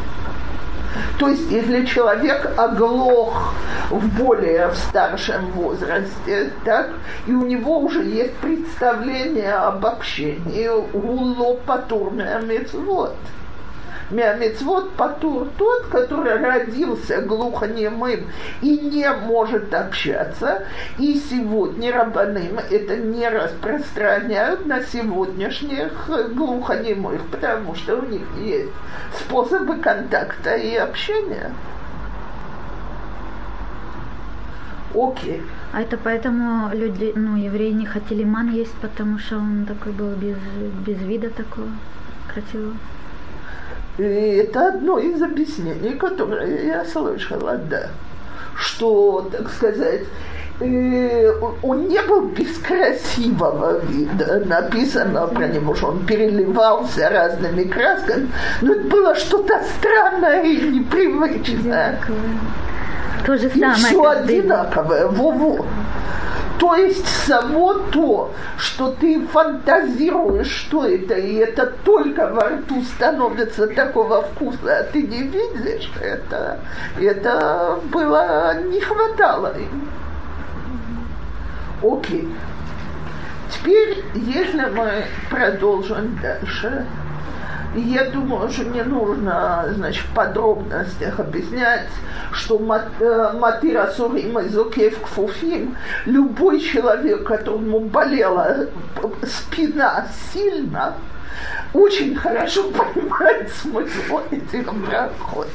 [1.18, 3.54] То есть, если человек оглох
[3.90, 6.90] в более в старшем возрасте, так,
[7.26, 13.14] и у него уже есть представление об общении, уло патурная мецвод.
[14.12, 18.26] Миамецвод патур тот, который родился глухонемым
[18.60, 20.64] и не может общаться,
[20.98, 28.70] и сегодня рабаным это не распространяют на сегодняшних глухонемых, потому что у них есть
[29.18, 31.50] способы контакта и общения.
[34.94, 35.42] Окей.
[35.72, 40.10] А это поэтому люди, ну, евреи не хотели ман есть, потому что он такой был
[40.16, 40.36] без,
[40.86, 41.68] без вида такого
[42.30, 42.74] красивого?
[43.98, 47.88] И это одно из объяснений, которое я слышала, да.
[48.56, 50.02] Что, так сказать,
[50.60, 51.32] э,
[51.62, 54.42] он не был без красивого вида.
[54.46, 58.30] Написано про него, что он переливался разными красками,
[58.62, 61.98] но это было что-то странное и непривычное.
[63.26, 63.72] То же самое.
[63.72, 65.66] И все одинаковое, во-во.
[66.62, 73.66] То есть само то, что ты фантазируешь, что это, и это только во рту становится
[73.66, 76.60] такого вкуса, а ты не видишь это,
[77.00, 79.88] это было, не хватало им.
[81.82, 82.32] Окей.
[83.50, 86.86] Теперь, если мы продолжим дальше,
[87.80, 91.88] я думаю, что не нужно, значит, в подробностях объяснять,
[92.32, 98.66] что э, Матира Сурим и Зукев Кфуфим, любой человек, которому болела
[99.24, 100.94] спина сильно,
[101.72, 105.48] очень хорошо понимает смысл этих брахот.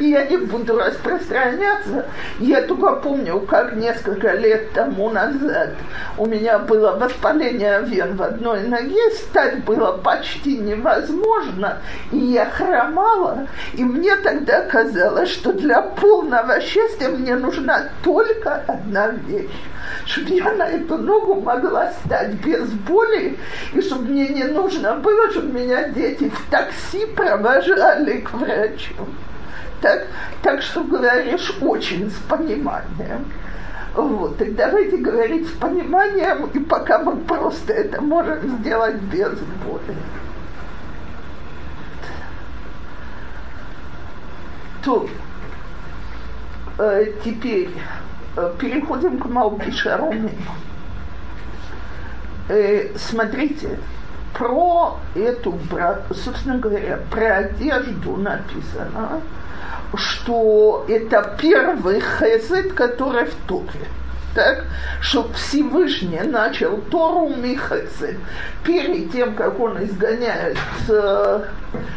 [0.00, 2.06] И я не буду распространяться.
[2.38, 5.70] Я только помню, как несколько лет тому назад
[6.18, 11.78] у меня было воспаление вен в одной ноге, стать было почти невозможно,
[12.10, 19.08] и я хромала, и мне тогда казалось, что для полного счастья мне нужна только одна
[19.08, 19.50] вещь.
[20.04, 23.38] Чтобы я на эту ногу могла стать без боли,
[23.72, 28.94] и чтобы мне не нужно было, чтобы меня дети в такси провожали к врачу.
[29.80, 30.06] Так,
[30.42, 33.24] так что говоришь очень с пониманием.
[33.94, 39.96] Вот, так давайте говорить с пониманием, и пока мы просто это можем сделать без боли.
[44.84, 45.08] То
[46.78, 47.70] э, теперь
[48.36, 50.30] Э, переходим к Малбишаруме.
[52.48, 53.78] Э, смотрите,
[54.36, 55.58] про эту,
[56.10, 59.20] собственно говоря, про одежду написано,
[59.94, 63.86] что это первый хесед, который в Торе.
[64.34, 64.64] Так,
[65.00, 68.16] что Всевышний начал Тору Михесед.
[68.64, 70.58] Перед тем, как он изгоняет
[70.90, 71.44] э,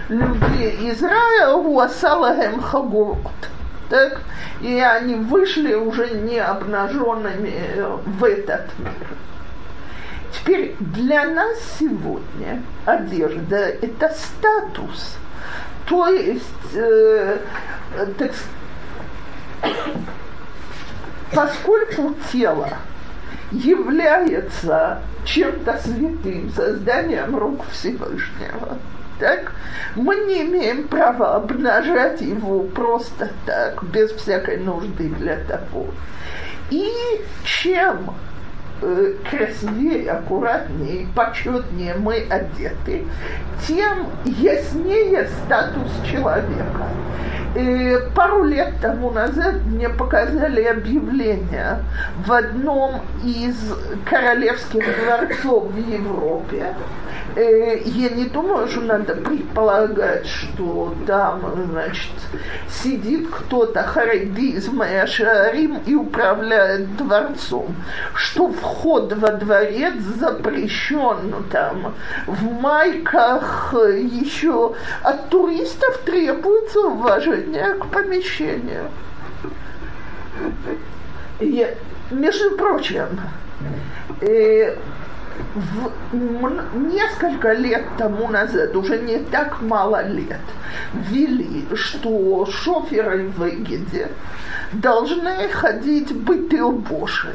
[0.08, 3.18] людей Израиля, у Асалахем Хагурот
[3.90, 4.22] так,
[4.62, 9.08] и они вышли уже не обнаженными в этот мир.
[10.34, 15.18] Теперь для нас сегодня одежда– это статус.
[15.88, 16.44] То есть,
[16.76, 17.40] э,
[18.18, 18.32] так,
[21.34, 22.70] поскольку тело
[23.52, 28.78] является чем-то святым, созданием рук Всевышнего–
[29.20, 29.52] так,
[29.96, 35.88] мы не имеем права обнажать его просто так, без всякой нужды для того.
[36.70, 36.90] И
[37.44, 38.16] чем
[39.30, 43.06] красивее, аккуратнее, почетнее мы одеты,
[43.68, 46.88] тем яснее статус человека.
[47.56, 51.84] И пару лет тому назад мне показали объявление
[52.26, 53.56] в одном из
[54.06, 56.76] королевских дворцов в Европе,
[57.36, 62.12] Э, я не думаю, что надо предполагать, что там, значит,
[62.70, 64.58] сидит кто-то харайди
[65.86, 67.76] и управляет дворцом,
[68.16, 71.96] что вход во дворец запрещен там
[72.28, 78.90] в майках еще от туристов требуется уважение к помещению.
[81.40, 81.70] Я,
[82.12, 83.20] между прочим,
[84.22, 84.76] э,
[85.56, 85.91] в,
[86.76, 90.41] несколько лет тому назад, уже не так мало лет,
[90.93, 94.10] ввели, что шоферы в Эгиде
[94.74, 97.34] должны ходить бытылбошет.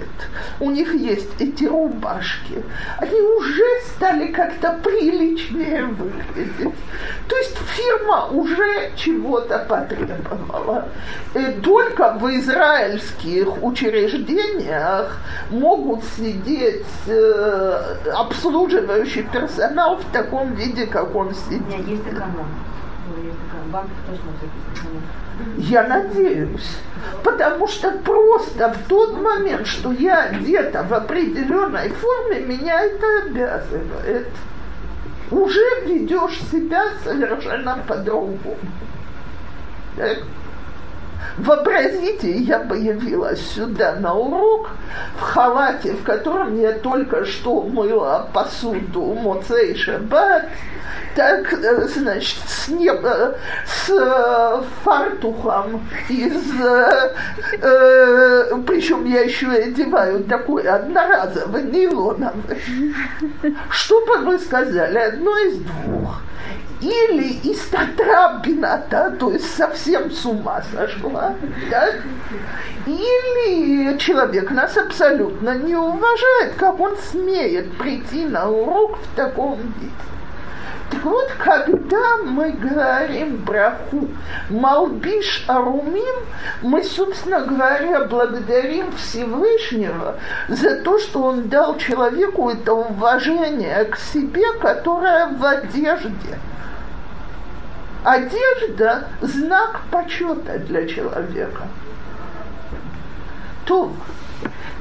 [0.61, 2.63] У них есть эти рубашки.
[2.99, 6.75] Они уже стали как-то приличнее выглядеть.
[7.29, 10.89] То есть фирма уже чего-то потребовала.
[11.35, 15.19] И только в израильских учреждениях
[15.51, 21.67] могут сидеть э, обслуживающий персонал в таком виде, как он сидит.
[21.69, 22.47] Нет, есть эконом.
[25.59, 26.79] Я надеюсь.
[27.23, 34.29] Потому что просто в тот момент, что я где-то в определенной форме, меня это обязывает.
[35.31, 38.57] Уже ведешь себя совершенно по-другому.
[39.97, 40.19] Так?
[41.39, 44.71] Вообразите, я бы явилась сюда на урок
[45.19, 50.45] в халате, в котором я только что мыла посуду Моцей Шаббат,
[51.15, 57.15] так, э, значит, с, неба, с э, фартухом из, э,
[57.61, 62.59] э, причем я еще и одеваю такой одноразовый нейлоновый.
[63.71, 64.99] Что бы вы сказали?
[64.99, 66.21] Одно из двух
[66.85, 70.63] или из Татрабината, то есть совсем с ума
[71.15, 71.35] сошла,
[71.71, 71.95] так?
[72.87, 79.93] или человек нас абсолютно не уважает, как он смеет прийти на урок в таком виде.
[80.91, 84.09] Так вот, когда мы говорим браху
[84.51, 86.27] Малбиш Арумим,
[86.63, 90.17] мы, собственно говоря, благодарим Всевышнего
[90.49, 96.39] за то, что он дал человеку это уважение к себе, которое в одежде.
[98.05, 101.63] Одежда– знак почета для человека.
[103.65, 103.91] То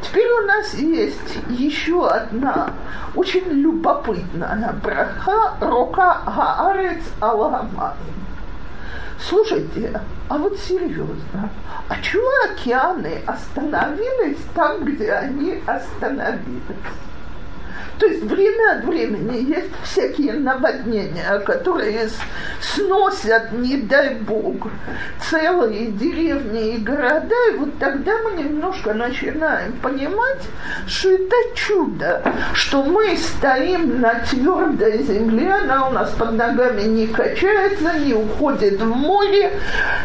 [0.01, 2.73] Теперь у нас есть еще одна
[3.15, 7.93] очень любопытная браха Рока Гаарец Аламан.
[9.19, 11.49] Слушайте, а вот серьезно,
[11.87, 16.61] а чего океаны остановились там, где они остановились?
[17.99, 22.09] То есть время от времени есть всякие наводнения, которые
[22.59, 24.67] сносят, не дай бог,
[25.29, 30.41] целые деревни и города, и вот тогда мы немножко начинаем понимать,
[30.87, 32.23] что это чудо,
[32.53, 38.81] что мы стоим на твердой земле, она у нас под ногами не качается, не уходит
[38.81, 39.51] в море,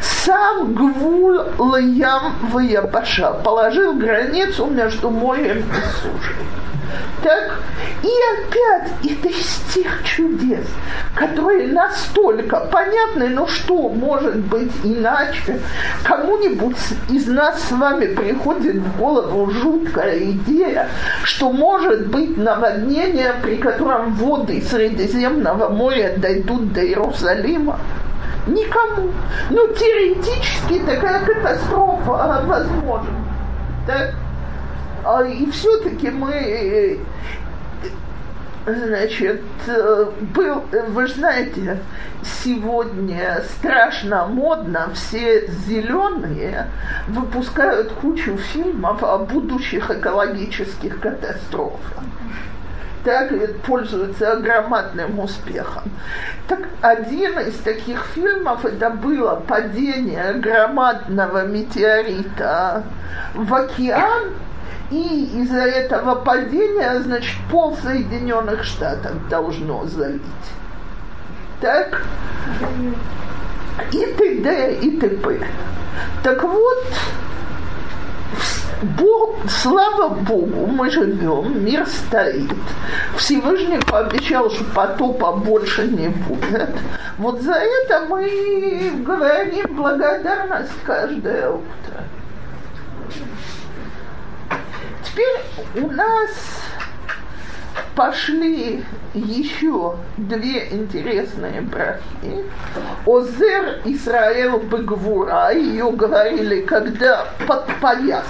[0.02, 6.36] сам Гвуль Лаям Ваябаша положил границу между морем и сушей.
[7.22, 7.60] Так,
[8.02, 10.64] и опять это из тех чудес,
[11.14, 15.60] которые настолько понятны, но что может быть иначе?
[16.04, 16.76] Кому-нибудь
[17.08, 20.88] из нас с вами приходит в голову жуткая идея,
[21.24, 27.80] что может быть наводнение, при котором воды Средиземного моря дойдут до Иерусалима?
[28.46, 29.10] Никому.
[29.50, 33.10] Но теоретически такая катастрофа возможна.
[33.86, 34.14] Так?
[35.04, 36.98] А, и все-таки мы
[38.68, 39.40] Значит,
[40.34, 41.78] был, вы знаете,
[42.22, 46.66] сегодня страшно модно, все зеленые
[47.08, 52.02] выпускают кучу фильмов о будущих экологических катастрофах.
[53.04, 53.32] Так
[53.62, 55.84] пользуются громадным успехом.
[56.46, 62.82] Так один из таких фильмов это было падение громадного метеорита
[63.34, 64.34] в океан,
[64.90, 70.22] и из-за этого падения, значит, пол Соединенных Штатов должно залить.
[71.60, 72.02] Так?
[73.92, 74.74] И т.д.
[74.80, 75.46] и т.п.
[76.22, 76.84] Так вот,
[78.82, 82.52] Бог, слава Богу, мы живем, мир стоит.
[83.16, 86.70] Всевышний пообещал, что потопа больше не будет.
[87.18, 92.04] Вот за это мы говорим благодарность каждое утро.
[95.18, 96.30] Теперь у нас
[97.96, 102.44] пошли еще две интересные брахи.
[103.04, 108.22] Озер Исраэл Бегвура, ее говорили, когда подпоясывались.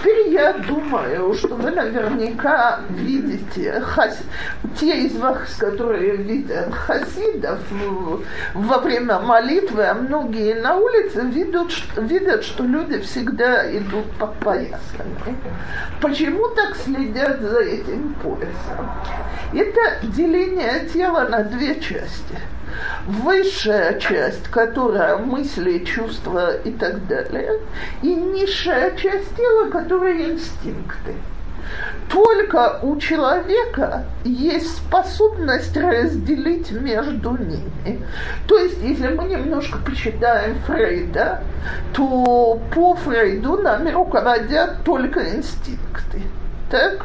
[0.00, 4.18] Теперь я думаю, что вы наверняка видите хас...
[4.78, 7.58] те из вас, которые видят хасидов
[8.54, 15.36] во время молитвы, а многие на улице видят, видят, что люди всегда идут под поясами.
[16.00, 18.90] Почему так следят за этим поясом?
[19.52, 22.38] Это деление тела на две части–
[23.06, 27.60] высшая часть, которая мысли, чувства и так далее,
[28.02, 31.14] и низшая часть тела, которая инстинкты.
[32.08, 38.04] Только у человека есть способность разделить между ними.
[38.48, 41.42] То есть, если мы немножко почитаем Фрейда,
[41.92, 46.22] то по Фрейду нами руководят только инстинкты.
[46.70, 47.04] Так?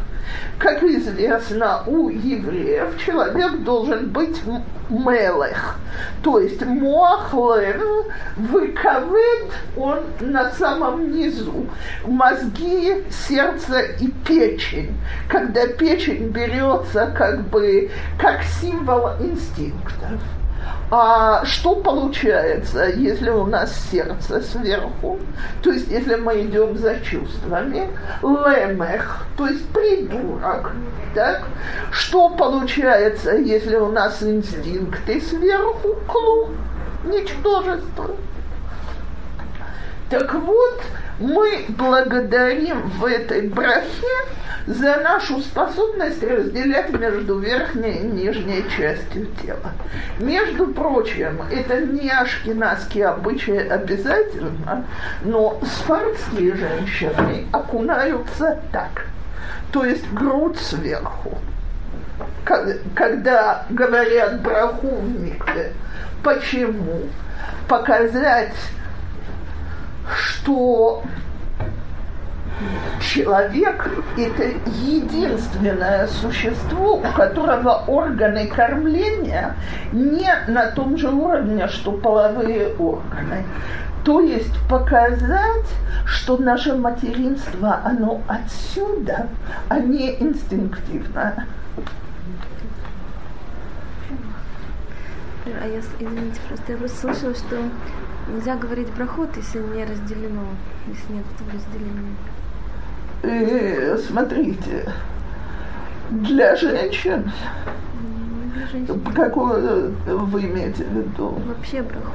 [0.59, 4.41] Как известно, у евреев человек должен быть
[4.89, 5.77] мелех,
[6.23, 8.05] то есть мохлев,
[8.37, 11.67] выковыд, он на самом низу,
[12.05, 14.95] мозги, сердце и печень.
[15.27, 17.89] Когда печень берется как бы
[18.19, 20.21] как символ инстинктов.
[20.91, 25.19] А что получается, если у нас сердце сверху?
[25.63, 27.89] То есть, если мы идем за чувствами,
[28.21, 30.73] лемех, то есть придурок,
[31.15, 31.43] так?
[31.91, 36.51] Что получается, если у нас инстинкты сверху, клуб,
[37.03, 38.15] ничтожество?
[40.09, 40.83] Так вот,
[41.19, 44.07] мы благодарим в этой брахе
[44.67, 49.73] за нашу способность разделять между верхней и нижней частью тела.
[50.19, 54.85] Между прочим, это не ашкенадские обычаи обязательно,
[55.23, 59.05] но сфарские женщины окунаются так,
[59.71, 61.37] то есть грудь сверху.
[62.95, 65.73] Когда говорят браху в микве,
[66.23, 67.01] почему?
[67.67, 68.55] Показать,
[70.13, 71.03] что
[73.01, 74.43] Человек– это
[74.81, 79.55] единственное существо, у которого органы кормления
[79.91, 83.43] не на том же уровне, что половые органы.
[84.05, 85.67] То есть показать,
[86.05, 89.27] что наше материнство, оно отсюда,
[89.67, 91.45] а не инстинктивное.
[95.45, 97.57] А я, извините, просто я просто слышала, что
[98.27, 100.43] нельзя говорить брахот, если не разделено,
[100.87, 102.15] если нет разделения.
[103.23, 104.91] И, смотрите,
[106.09, 107.31] для женщин,
[108.01, 109.01] Ну, для женщин.
[109.15, 111.29] какое вы имеете в виду?
[111.47, 112.13] Вообще брахот.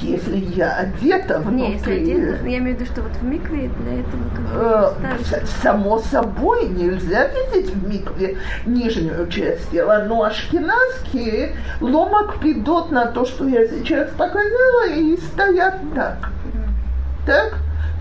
[0.00, 3.68] Если я одета внутри, Не, если одета, я имею в виду, что вот в микве
[3.80, 10.04] для этого Э, как бы с- Само собой нельзя видеть в микве нижнюю часть тела,
[10.08, 16.30] но ашкеназские ломак пидот на то, что я сейчас показала, и стоят так.
[17.26, 17.58] Так?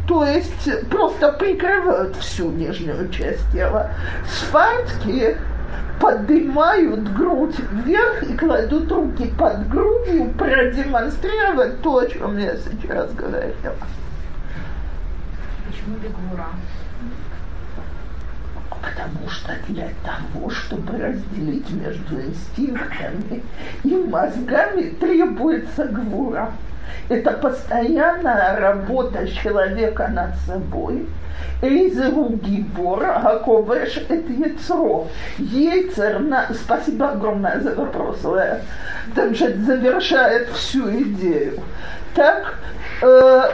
[0.08, 3.92] То есть просто прикрывают всю нижнюю часть тела.
[4.26, 5.38] Сфардские
[6.00, 13.76] поднимают грудь вверх и кладут руки под грудью, продемонстрировать то, о чем я сейчас говорила.
[15.68, 16.48] Почему бегура?
[18.70, 23.44] Потому что для того, чтобы разделить между инстинктами
[23.84, 26.52] и мозгами, требуется гвура.
[27.10, 31.08] Это постоянная работа человека над собой.
[31.62, 35.08] Эйзеру Гибора, Хаковеш, это яйцо.
[35.38, 36.48] Яйцер, на...
[36.54, 38.62] спасибо огромное за вопрос, Лея.
[39.16, 41.60] Там же завершает всю идею.
[42.14, 42.56] Так,
[43.02, 43.52] э,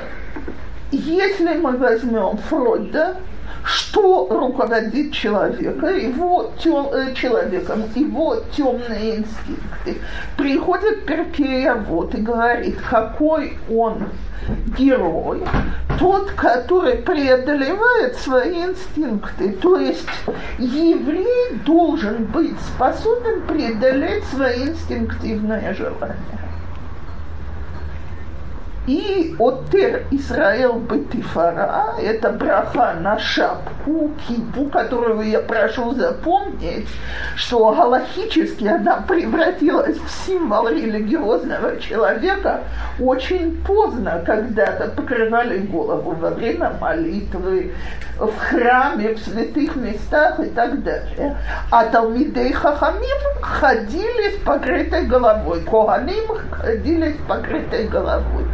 [0.91, 3.17] если мы возьмем Фройда,
[3.63, 9.97] что руководит человека, его тем, э, человеком, его темные инстинкты.
[10.37, 14.09] Приходит Перкея вот и говорит, какой он
[14.77, 15.41] герой,
[15.99, 19.53] тот, который преодолевает свои инстинкты.
[19.53, 20.07] То есть
[20.57, 26.42] еврей должен быть способен преодолеть свои инстинктивные желания.
[28.85, 36.89] И Отер Исраэл Бетифара, это браха на шапку, кипу, которую я прошу запомнить,
[37.37, 42.63] что галахически она превратилась в символ религиозного человека
[42.99, 47.73] очень поздно, когда-то покрывали голову во время молитвы,
[48.17, 51.37] в храме, в святых местах и так далее.
[51.71, 58.45] А Талмидей Хахамим ходили с покрытой головой, Коганим ходили с покрытой головой.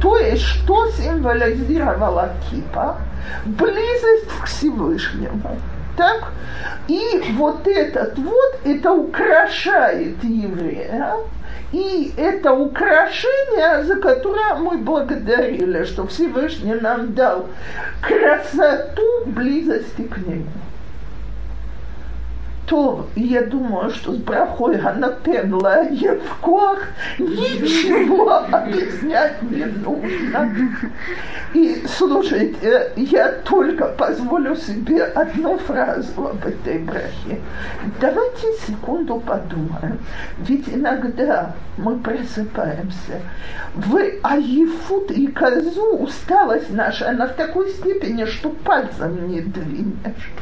[0.00, 2.98] То есть, что символизировала кипа?
[3.44, 5.58] Близость к Всевышнему.
[5.96, 6.32] Так?
[6.88, 11.14] И вот этот вот, это украшает еврея.
[11.72, 17.46] И это украшение, за которое мы благодарили, что Всевышний нам дал
[18.00, 20.46] красоту близости к нему
[22.66, 25.54] то я думаю, что с брахой Ганатен
[25.92, 26.80] Евкох
[27.18, 30.52] ничего объяснять не нужно.
[31.54, 37.40] И слушайте, я только позволю себе одну фразу об этой брахе.
[38.00, 39.98] Давайте секунду подумаем.
[40.38, 43.20] Ведь иногда мы просыпаемся.
[43.74, 50.32] В Аифут и Козу усталость наша, она в такой степени, что пальцем не двинешь.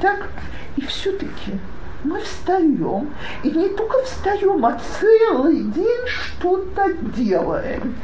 [0.00, 0.28] Так?
[0.76, 1.58] И все-таки
[2.04, 3.10] мы встаем,
[3.42, 7.94] и не только встаем, а целый день что-то делаем.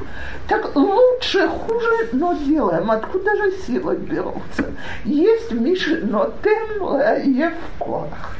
[0.48, 2.90] Так лучше, хуже, но делаем.
[2.90, 4.66] Откуда же силы берутся?
[5.04, 6.84] Есть Миши, но тем
[7.24, 8.36] Евкорах.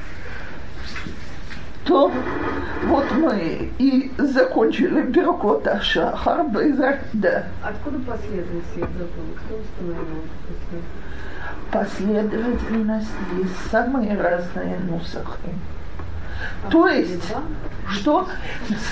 [1.87, 2.11] То
[2.87, 6.45] вот мы и закончили Беркота Шахар,
[7.13, 7.47] да.
[7.63, 8.87] Откуда последовательность я?
[8.87, 10.25] Кто установил
[11.71, 13.11] последовательность?
[13.39, 15.55] есть самые разные нусахи.
[16.71, 17.33] То есть,
[17.89, 18.29] что,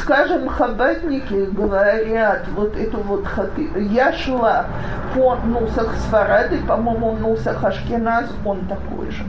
[0.00, 4.66] скажем, хабатники говорят, вот эту вот хаты, я шла
[5.14, 9.24] по нусах Сфарады, по-моему, нусах Ашкеназ, он такой же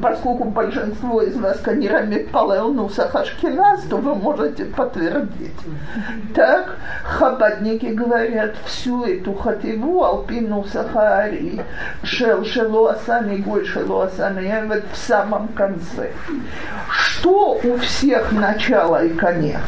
[0.00, 5.54] поскольку большинство из вас канирами палел нусах Ашкеназ, то вы можете подтвердить.
[6.34, 11.62] Так, хабадники говорят всю эту хативу алпину сахари,
[12.02, 16.10] шел шело асами гой шело асами в самом конце.
[16.90, 19.62] Что у всех начало и конец?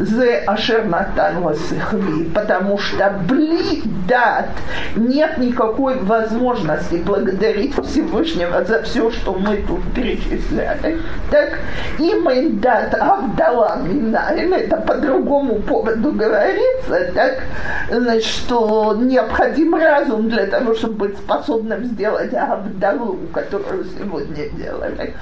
[0.00, 4.48] Зе ашер натан васыхви, потому что бли дат
[4.96, 11.58] нет никакой возможности благодарить Всевышнего за все, что мы тут перечисляли, так,
[11.98, 17.42] им индат Авдала Минаэль, это по другому поводу говорится, так,
[17.90, 25.14] значит, что необходим разум для того, чтобы быть способным сделать Авдалу, которую сегодня делали.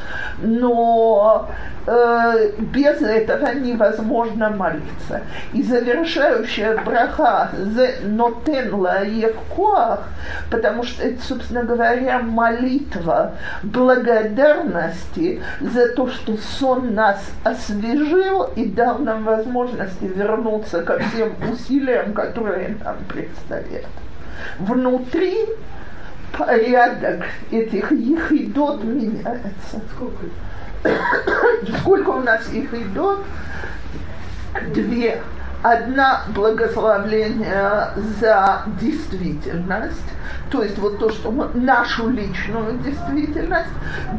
[0.43, 1.49] Но
[1.87, 5.23] э, без этого невозможно молиться.
[5.53, 10.05] И завершающая браха «Зе нотен лаев коах»,
[10.51, 13.35] потому что это, собственно говоря, молитва
[14.05, 22.13] благодарности за то, что сон нас освежил и дал нам возможности вернуться ко всем усилиям,
[22.13, 23.87] которые нам предстоят.
[24.59, 25.47] Внутри
[26.37, 29.81] порядок этих ехидот меняется.
[29.95, 30.27] Сколько?
[31.81, 33.21] Сколько у нас их идет?
[34.75, 35.21] Две.
[35.65, 37.89] Одна благословление
[38.21, 40.11] за действительность,
[40.51, 43.71] то есть вот то, что мы, нашу личную действительность,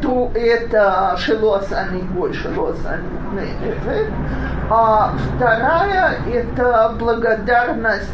[0.01, 3.05] то это шелосани гой, шелосани
[4.71, 8.09] а вторая это благодарность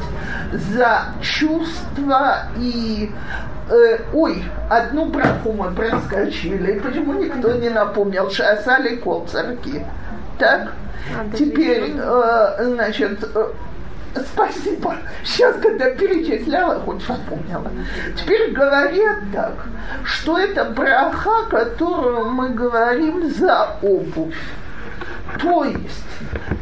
[0.52, 3.12] за чувства и
[3.70, 9.86] э, ой, одну браху мы проскочили, почему никто не напомнил, шасали кол царки.
[10.42, 10.74] Так,
[11.16, 13.48] А, теперь, э, значит, э,
[14.34, 14.96] спасибо.
[15.24, 17.70] Сейчас, когда перечисляла, хоть вспомнила.
[18.18, 19.54] Теперь говорят так,
[20.04, 24.36] что это браха, которую мы говорим за обувь.
[25.40, 26.06] То есть,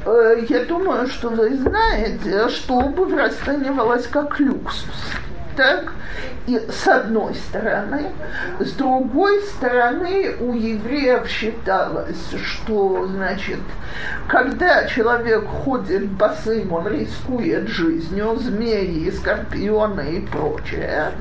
[0.05, 5.13] э, я думаю, что вы знаете, что обувь расценивалась как люксус.
[5.60, 5.91] Так?
[6.47, 8.14] И с одной стороны,
[8.62, 13.60] с другой стороны, у евреев считалось, что, значит,
[14.30, 21.12] когда человек ходит босым, он рискует жизнью, змеи, скорпионы и прочее,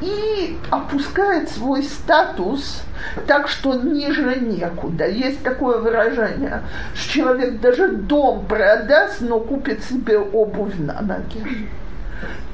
[0.00, 2.84] и опускает свой статус
[3.26, 5.08] так, что ниже некуда.
[5.08, 6.62] Есть такое выражение,
[6.94, 11.68] что человек даже дом продаст, но купит себе обувь на ноги.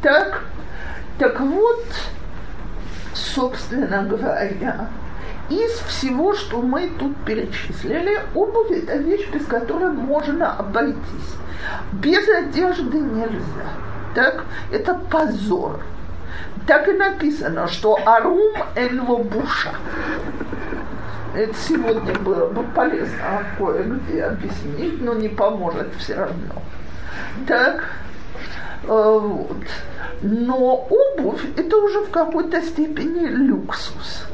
[0.00, 0.44] Так,
[1.18, 1.84] так вот,
[3.14, 4.88] собственно говоря,
[5.50, 11.34] из всего, что мы тут перечислили, обувь– это вещь, без которой можно обойтись.
[11.92, 13.68] Без одежды нельзя.
[14.14, 14.44] Так?
[14.70, 15.80] Это позор.
[16.66, 19.72] Так и написано, что арум энло буша.
[21.34, 26.62] Это сегодня было бы полезно кое-где объяснить, но не поможет все равно.
[27.46, 27.84] Так.
[30.20, 34.26] Но обувь– это уже в какой-то степени люксус.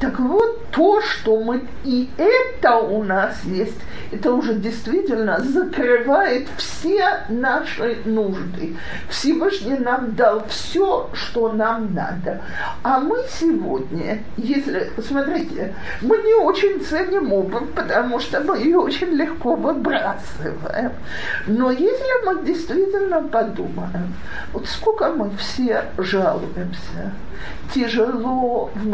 [0.00, 7.24] Так вот, то, что мы и это у нас есть, это уже действительно закрывает все
[7.28, 8.76] наши нужды.
[9.08, 12.40] Всевышний нам дал все, что нам надо.
[12.82, 19.10] А мы сегодня, если, смотрите, мы не очень ценим обувь, потому что мы ее очень
[19.10, 20.92] легко выбрасываем.
[21.46, 24.14] Но если мы действительно подумаем,
[24.52, 27.12] вот сколько мы все жалуемся,
[27.74, 28.86] тяжело в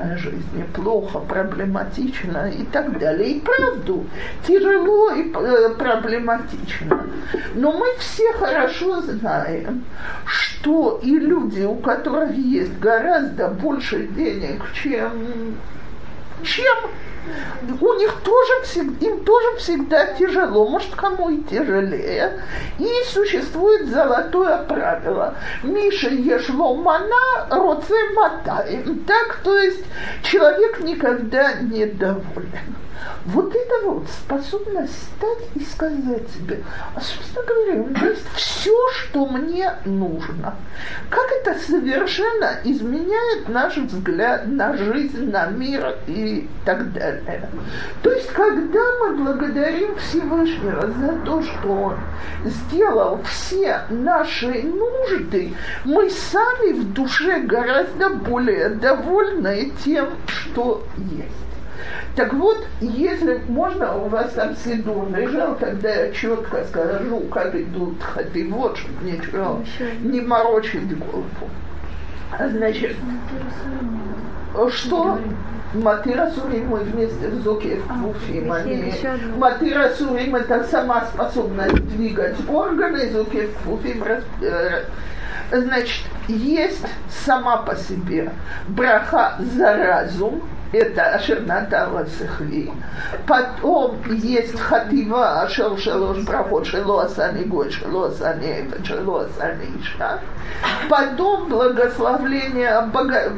[0.00, 3.32] материальной жизни, плохо, проблематично и так далее.
[3.32, 4.06] И правду,
[4.46, 7.06] тяжело и э, проблематично.
[7.54, 9.84] Но мы все хорошо знаем,
[10.26, 15.56] что и люди, у которых есть гораздо больше денег, чем
[16.42, 16.76] чем
[17.80, 18.52] у них тоже
[19.00, 22.42] им тоже всегда тяжело, может кому и тяжелее.
[22.78, 25.34] И существует золотое правило.
[25.62, 29.04] Миша ешло мана, роце матаем.
[29.04, 29.84] Так, то есть
[30.22, 32.76] человек никогда не доволен.
[33.26, 36.62] Вот это вот способность стать и сказать себе,
[36.94, 40.54] а, собственно говоря, есть все, что мне нужно.
[41.10, 47.48] Как это совершенно изменяет наш взгляд на жизнь, на мир и так далее.
[48.02, 51.96] То есть, когда мы благодарим Всевышнего за то, что Он
[52.44, 61.49] сделал все наши нужды, мы сами в душе гораздо более довольны тем, что есть.
[62.16, 68.02] Так вот, если можно, у вас там Сидур лежал, тогда я четко скажу, как идут
[68.02, 69.62] ходы, вот, чтобы ничего
[70.00, 71.26] не морочить голову.
[72.38, 72.96] А Значит,
[74.70, 75.18] что?
[75.72, 78.50] Матира Сурим мы вместе в Зоке в Квуфим.
[78.50, 78.92] Они...
[79.36, 84.24] Матира Сурим это сама способность двигать органы, Зоке в Квуфим раз...
[85.52, 86.86] Значит, есть
[87.24, 88.32] сама по себе
[88.68, 92.70] браха за разум, это Ашернатала Сехви.
[93.26, 100.20] Потом есть Хатива, Ашер Шелош Брахот, Шело Асани Гой, Шело Асани Эфет, Шело Асани Иша.
[100.88, 102.82] Потом благословление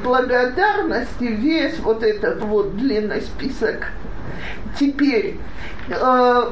[0.02, 3.86] благодарности, весь вот этот вот длинный список.
[4.78, 5.38] Теперь
[5.88, 6.42] э,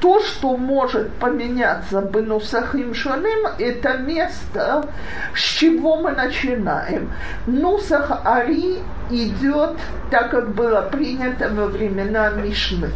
[0.00, 4.86] то, что может поменяться бенусахим шоным, это место,
[5.34, 7.10] с чего мы начинаем.
[7.46, 8.78] Нусах Ари
[9.10, 9.78] идет
[10.10, 12.90] так, как было принято во времена Мишны.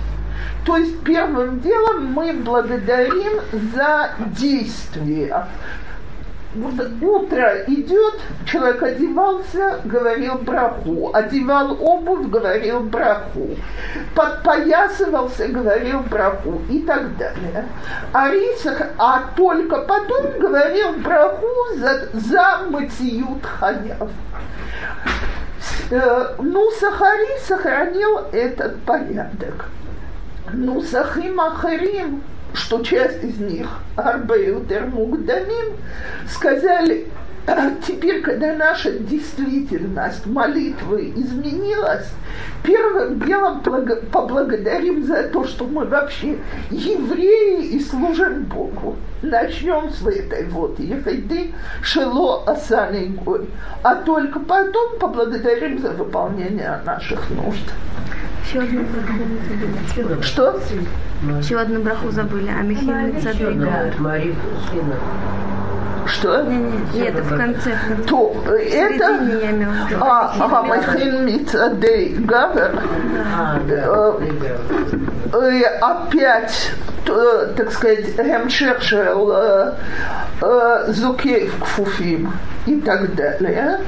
[0.65, 3.41] То есть первым делом мы благодарим
[3.75, 5.47] за действие
[7.03, 8.15] утро идет,
[8.47, 13.57] человек одевался, говорил браху, одевал обувь, говорил браху,
[14.15, 17.67] подпоясывался, говорил браху и так далее.
[18.13, 21.47] А Рисах, а только потом говорил браху
[21.77, 24.11] за, за мытьют хаяв.
[25.91, 29.67] Э, ну, Сахари сохранил этот порядок.
[30.53, 32.23] Ну, Сахим Ахарим
[32.57, 35.77] что часть из них, Арбеютер Мугдамим,
[36.29, 37.26] сказали, «А
[37.87, 42.11] теперь, когда наша действительность молитвы изменилась,
[42.63, 46.39] первым делом поблагодарим за то, что мы вообще
[46.71, 48.97] евреи и служим Богу.
[49.23, 53.49] Начнем с этой вот ехайды шело асаны гой,
[53.83, 57.73] а только потом поблагодарим за выполнение наших нужд.
[58.45, 59.19] Еще одну браху
[60.05, 60.23] забыли.
[60.23, 60.61] Что?
[61.41, 62.49] Еще одну браху забыли.
[62.49, 63.95] А Михаил Цадок.
[66.07, 66.43] Что?
[66.43, 67.79] Не, не, нет, это в конце.
[68.07, 69.21] То это...
[70.01, 72.83] А, ага, Михаил Мицадей Гавер.
[75.81, 76.71] Опять,
[77.57, 79.35] так сказать, Хемшер шел
[80.89, 82.33] Зукеев Кфуфим
[82.67, 83.81] и так далее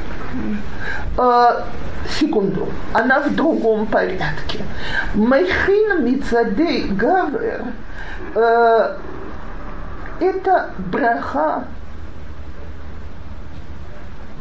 [2.18, 4.60] секунду, она в другом порядке.
[5.14, 7.64] Мейхин Мицадей Гавер
[8.34, 8.96] э,
[10.20, 11.64] это браха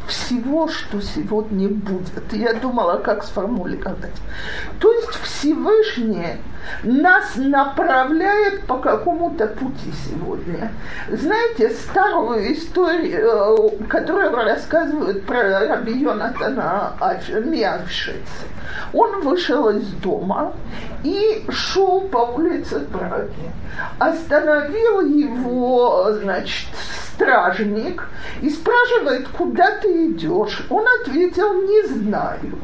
[0.08, 2.34] всего, что сегодня будет.
[2.34, 4.16] Я думала, как сформулировать.
[4.80, 6.38] То есть Всевышний
[6.84, 10.72] нас направляет по какому-то пути сегодня.
[11.10, 16.94] Знаете, старую историю, которую рассказывают про Раби Йонатана
[17.46, 18.28] Миавшиц.
[18.94, 20.54] Он вышел из дома
[21.04, 23.52] и шел по улице Праги.
[24.00, 26.68] Остановил его, значит,
[27.14, 28.08] стражник
[28.42, 30.66] и спрашивает, куда ты идешь.
[30.70, 32.60] Он ответил, не знаю.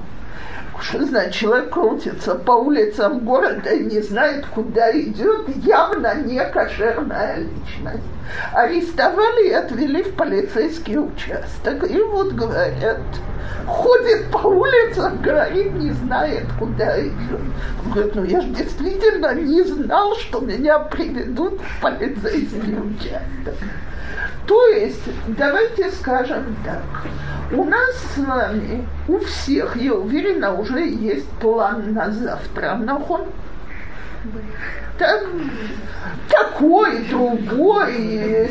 [0.94, 8.04] Значит, человек крутится по улицам города и не знает, куда идет, явно не кошерная личность.
[8.54, 11.90] Арестовали и отвели в полицейский участок.
[11.90, 13.02] И вот говорят,
[13.68, 17.42] ходит по улицам, говорит, не знает, куда идет.
[17.86, 23.56] Он говорит, ну я же действительно не знал, что меня приведут в полицейский участок.
[24.48, 26.84] То есть, давайте скажем так,
[27.54, 32.76] у нас с вами, у всех, я уверена, уже есть план на завтра.
[32.76, 33.28] Нахон?
[34.98, 35.26] Так,
[36.30, 38.50] такой, другой.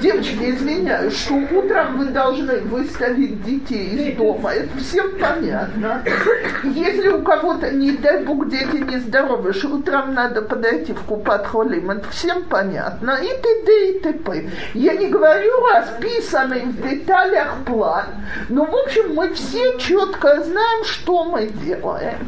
[0.00, 4.52] Девочки, извиняюсь, что утром вы должны выставить детей из дома.
[4.52, 6.02] Это всем понятно.
[6.62, 11.90] Если у кого-то, не дай бог, дети нездоровы, что утром надо подойти в купат холим,
[11.90, 13.18] это всем понятно.
[13.20, 13.90] И т.д.
[13.90, 14.50] и т.п.
[14.74, 18.06] Я не говорю расписанный в деталях план.
[18.48, 22.18] Но, в общем, мы все четко знаем, что мы делаем.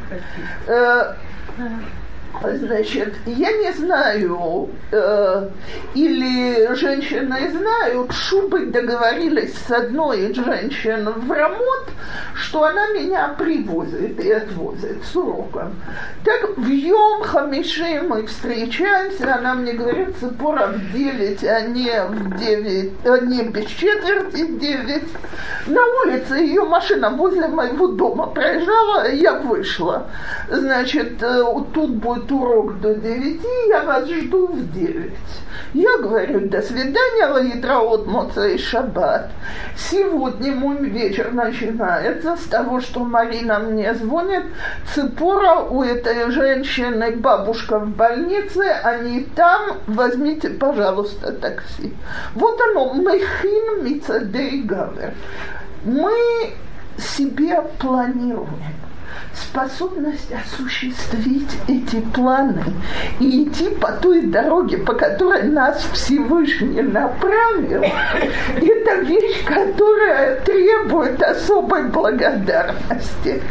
[2.40, 5.48] Значит, я не знаю, э,
[5.94, 11.90] или женщины знают, шубы договорились с одной из женщин в ремонт,
[12.34, 15.74] что она меня привозит и отвозит с уроком.
[16.24, 22.36] Так в Йом Хамиши мы встречаемся, она мне говорит, Цепора в 9, а не в
[22.38, 25.02] 9, а не без четверти 9.
[25.66, 30.08] На улице ее машина возле моего дома проезжала, я вышла.
[30.50, 35.12] Значит, э, тут будет урок до 9, я вас жду в 9.
[35.74, 39.30] Я говорю, до свидания, Лаитраот Моца и Шаббат.
[39.76, 44.44] Сегодня мой вечер начинается с того, что Марина мне звонит.
[44.94, 51.94] Цепора у этой женщины, бабушка в больнице, они там, возьмите, пожалуйста, такси.
[52.34, 55.14] Вот оно, Мехин Мицадей Гавер.
[55.84, 56.12] Мы
[56.98, 58.91] себе планируем
[59.34, 62.64] способность осуществить эти планы
[63.20, 71.88] и идти по той дороге, по которой нас Всевышний направил, это вещь, которая требует особой
[71.88, 73.42] благодарности.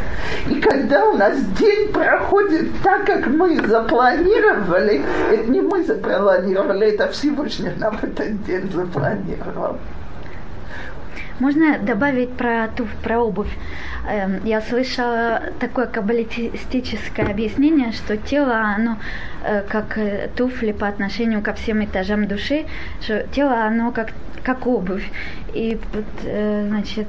[0.48, 7.08] И когда у нас день проходит так, как мы запланировали, это не мы запланировали, это
[7.08, 9.78] Всевышний нам этот день запланировал.
[11.38, 13.52] Можно добавить про туф, про обувь.
[14.08, 18.98] Эм, я слышала такое каббалистическое объяснение, что тело, оно
[19.44, 22.64] э, как э, туфли по отношению ко всем этажам души,
[23.00, 24.12] что тело, оно как
[24.42, 25.08] как обувь.
[25.54, 25.78] И
[26.24, 27.06] э, значит,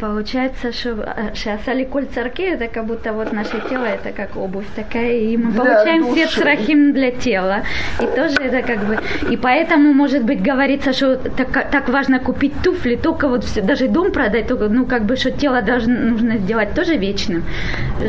[0.00, 5.18] получается, что шасали коль царки, это как будто вот наше тело, это как обувь такая,
[5.18, 6.26] и мы для получаем души.
[6.26, 7.62] все царахим для тела.
[8.00, 8.98] И тоже это как бы,
[9.30, 13.88] и поэтому, может быть, говорится, что так, так важно купить туфли, только вот все, даже
[13.88, 17.44] дом продать, только, ну, как бы, что тело должно, нужно сделать тоже вечным,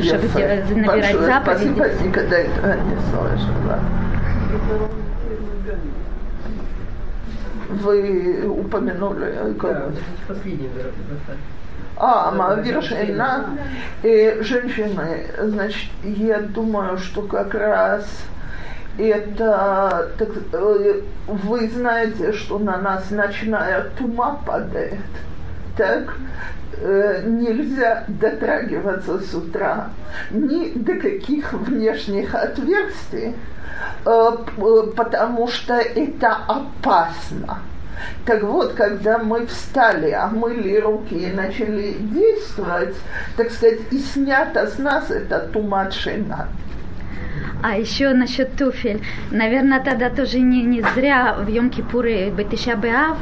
[0.01, 1.73] чтобы делать, набирать Большое заповеди.
[1.75, 3.79] Спасибо, никогда этого не слышала.
[7.69, 9.55] Вы упомянули...
[9.61, 9.83] Да,
[10.27, 10.69] последний
[11.95, 13.57] а, Мавершина.
[14.03, 18.05] И женщины, значит, я думаю, что как раз
[18.97, 24.99] это, так, э, вы знаете, что на нас ночная тума падает,
[25.77, 26.15] так?
[26.77, 29.89] Э, нельзя дотрагиваться с утра
[30.31, 33.35] ни до каких внешних отверстий,
[34.05, 34.31] э,
[34.95, 37.59] потому что это опасно.
[38.25, 42.95] Так вот, когда мы встали, омыли руки и начали действовать,
[43.37, 46.47] так сказать, и снято с нас это туматшина.
[47.61, 49.01] А еще насчет туфель.
[49.31, 53.17] Наверное, тогда тоже не, не зря в Йом-Кипуры Бетиша Беав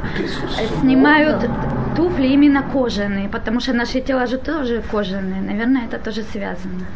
[0.80, 1.48] снимают
[1.96, 5.40] туфли именно кожаные, потому что наши тела же тоже кожаные.
[5.40, 6.86] Наверное, это тоже связано.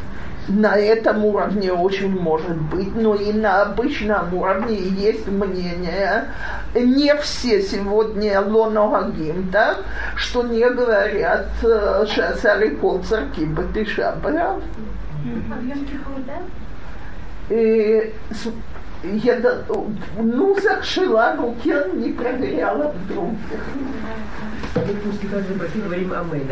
[0.48, 6.24] На этом уровне очень может быть, но и на обычном уровне есть мнение.
[6.74, 9.76] Не все сегодня лоногагим, да,
[10.14, 11.48] что не говорят
[12.08, 14.62] шасари кол царки батыша Беав.
[15.50, 16.38] А в Йом-Кипур, да?
[17.48, 19.40] Я,
[20.18, 23.38] нусах Шилану Кен не проверяла в других.
[24.74, 26.48] После каждой браки говорим Амэн.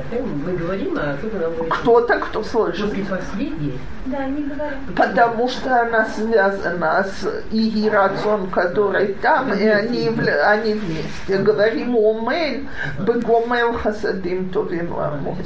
[0.46, 1.74] Мы говорим, а кто-то нам говорит.
[1.74, 2.88] Кто-то, кто слышит.
[2.88, 3.78] После последней?
[4.06, 4.94] Да, не говорим.
[4.96, 11.38] Потому что она связана с Игирацион, который там, и они, они вместе.
[11.38, 12.68] Говорим Омэн,
[13.00, 15.36] Бегомел Хасадим Товим Ламу.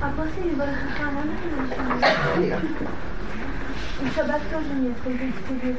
[0.00, 2.56] А после Барахаха можно
[4.10, 5.76] Собак тоже нет, только четыре.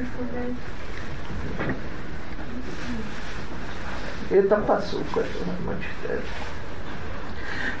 [4.30, 6.22] Это посуд, который мы читаем.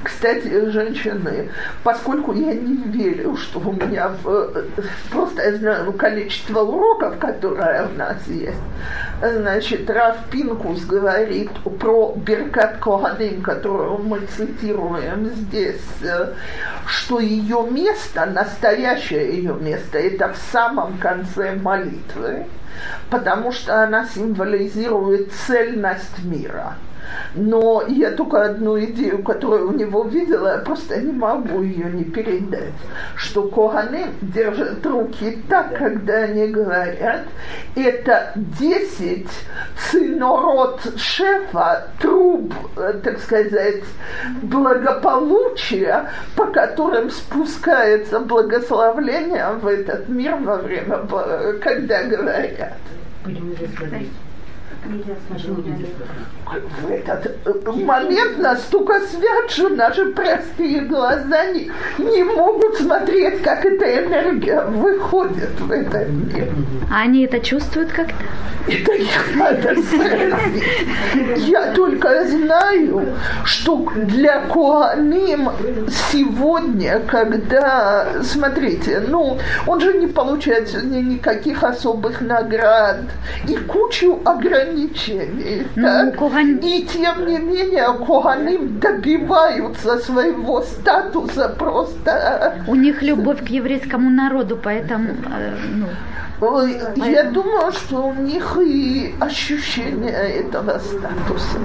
[0.02, 1.50] Кстати, женщины,
[1.82, 4.64] поскольку я не верю, что у меня в,
[5.10, 8.58] просто я знаю количество уроков, которые у нас есть,
[9.20, 15.82] значит, Раф Пинкус говорит про Беркат Коганим, которую мы цитируем здесь,
[16.86, 22.46] что ее место, настоящее ее место, это в самом конце молитвы,
[23.10, 26.74] потому что она символизирует цельность мира–
[27.34, 32.04] но я только одну идею, которую у него видела, я просто не могу ее не
[32.04, 32.72] передать,
[33.16, 37.22] что Коганы держат руки так, когда они говорят,
[37.74, 39.26] это 10
[39.90, 43.82] цинород шефа, труб, э, так сказать,
[44.42, 51.00] благополучия, по которым спускается благословление в этот мир во время,
[51.60, 52.74] когда говорят.
[53.24, 54.10] Будем смотреть
[56.82, 64.04] в этот момент настолько свят, что наши простые глаза не, не могут смотреть, как эта
[64.04, 66.48] энергия выходит в этот мир.
[66.90, 68.14] А они это чувствуют как-то?
[68.66, 69.74] Это их надо.
[71.36, 73.14] Я только знаю,
[73.44, 75.50] что для Куаним
[76.10, 83.00] сегодня, когда, смотрите, ну, он же не получает сегодня никаких особых наград
[83.46, 84.73] и кучу ограничений.
[85.76, 86.16] Ну, так?
[86.64, 92.54] И тем не менее Куаны добиваются своего статуса просто.
[92.66, 95.54] У них любовь к еврейскому народу, поэтому, э,
[96.40, 101.58] ну, я думаю, что у них и ощущение этого статуса.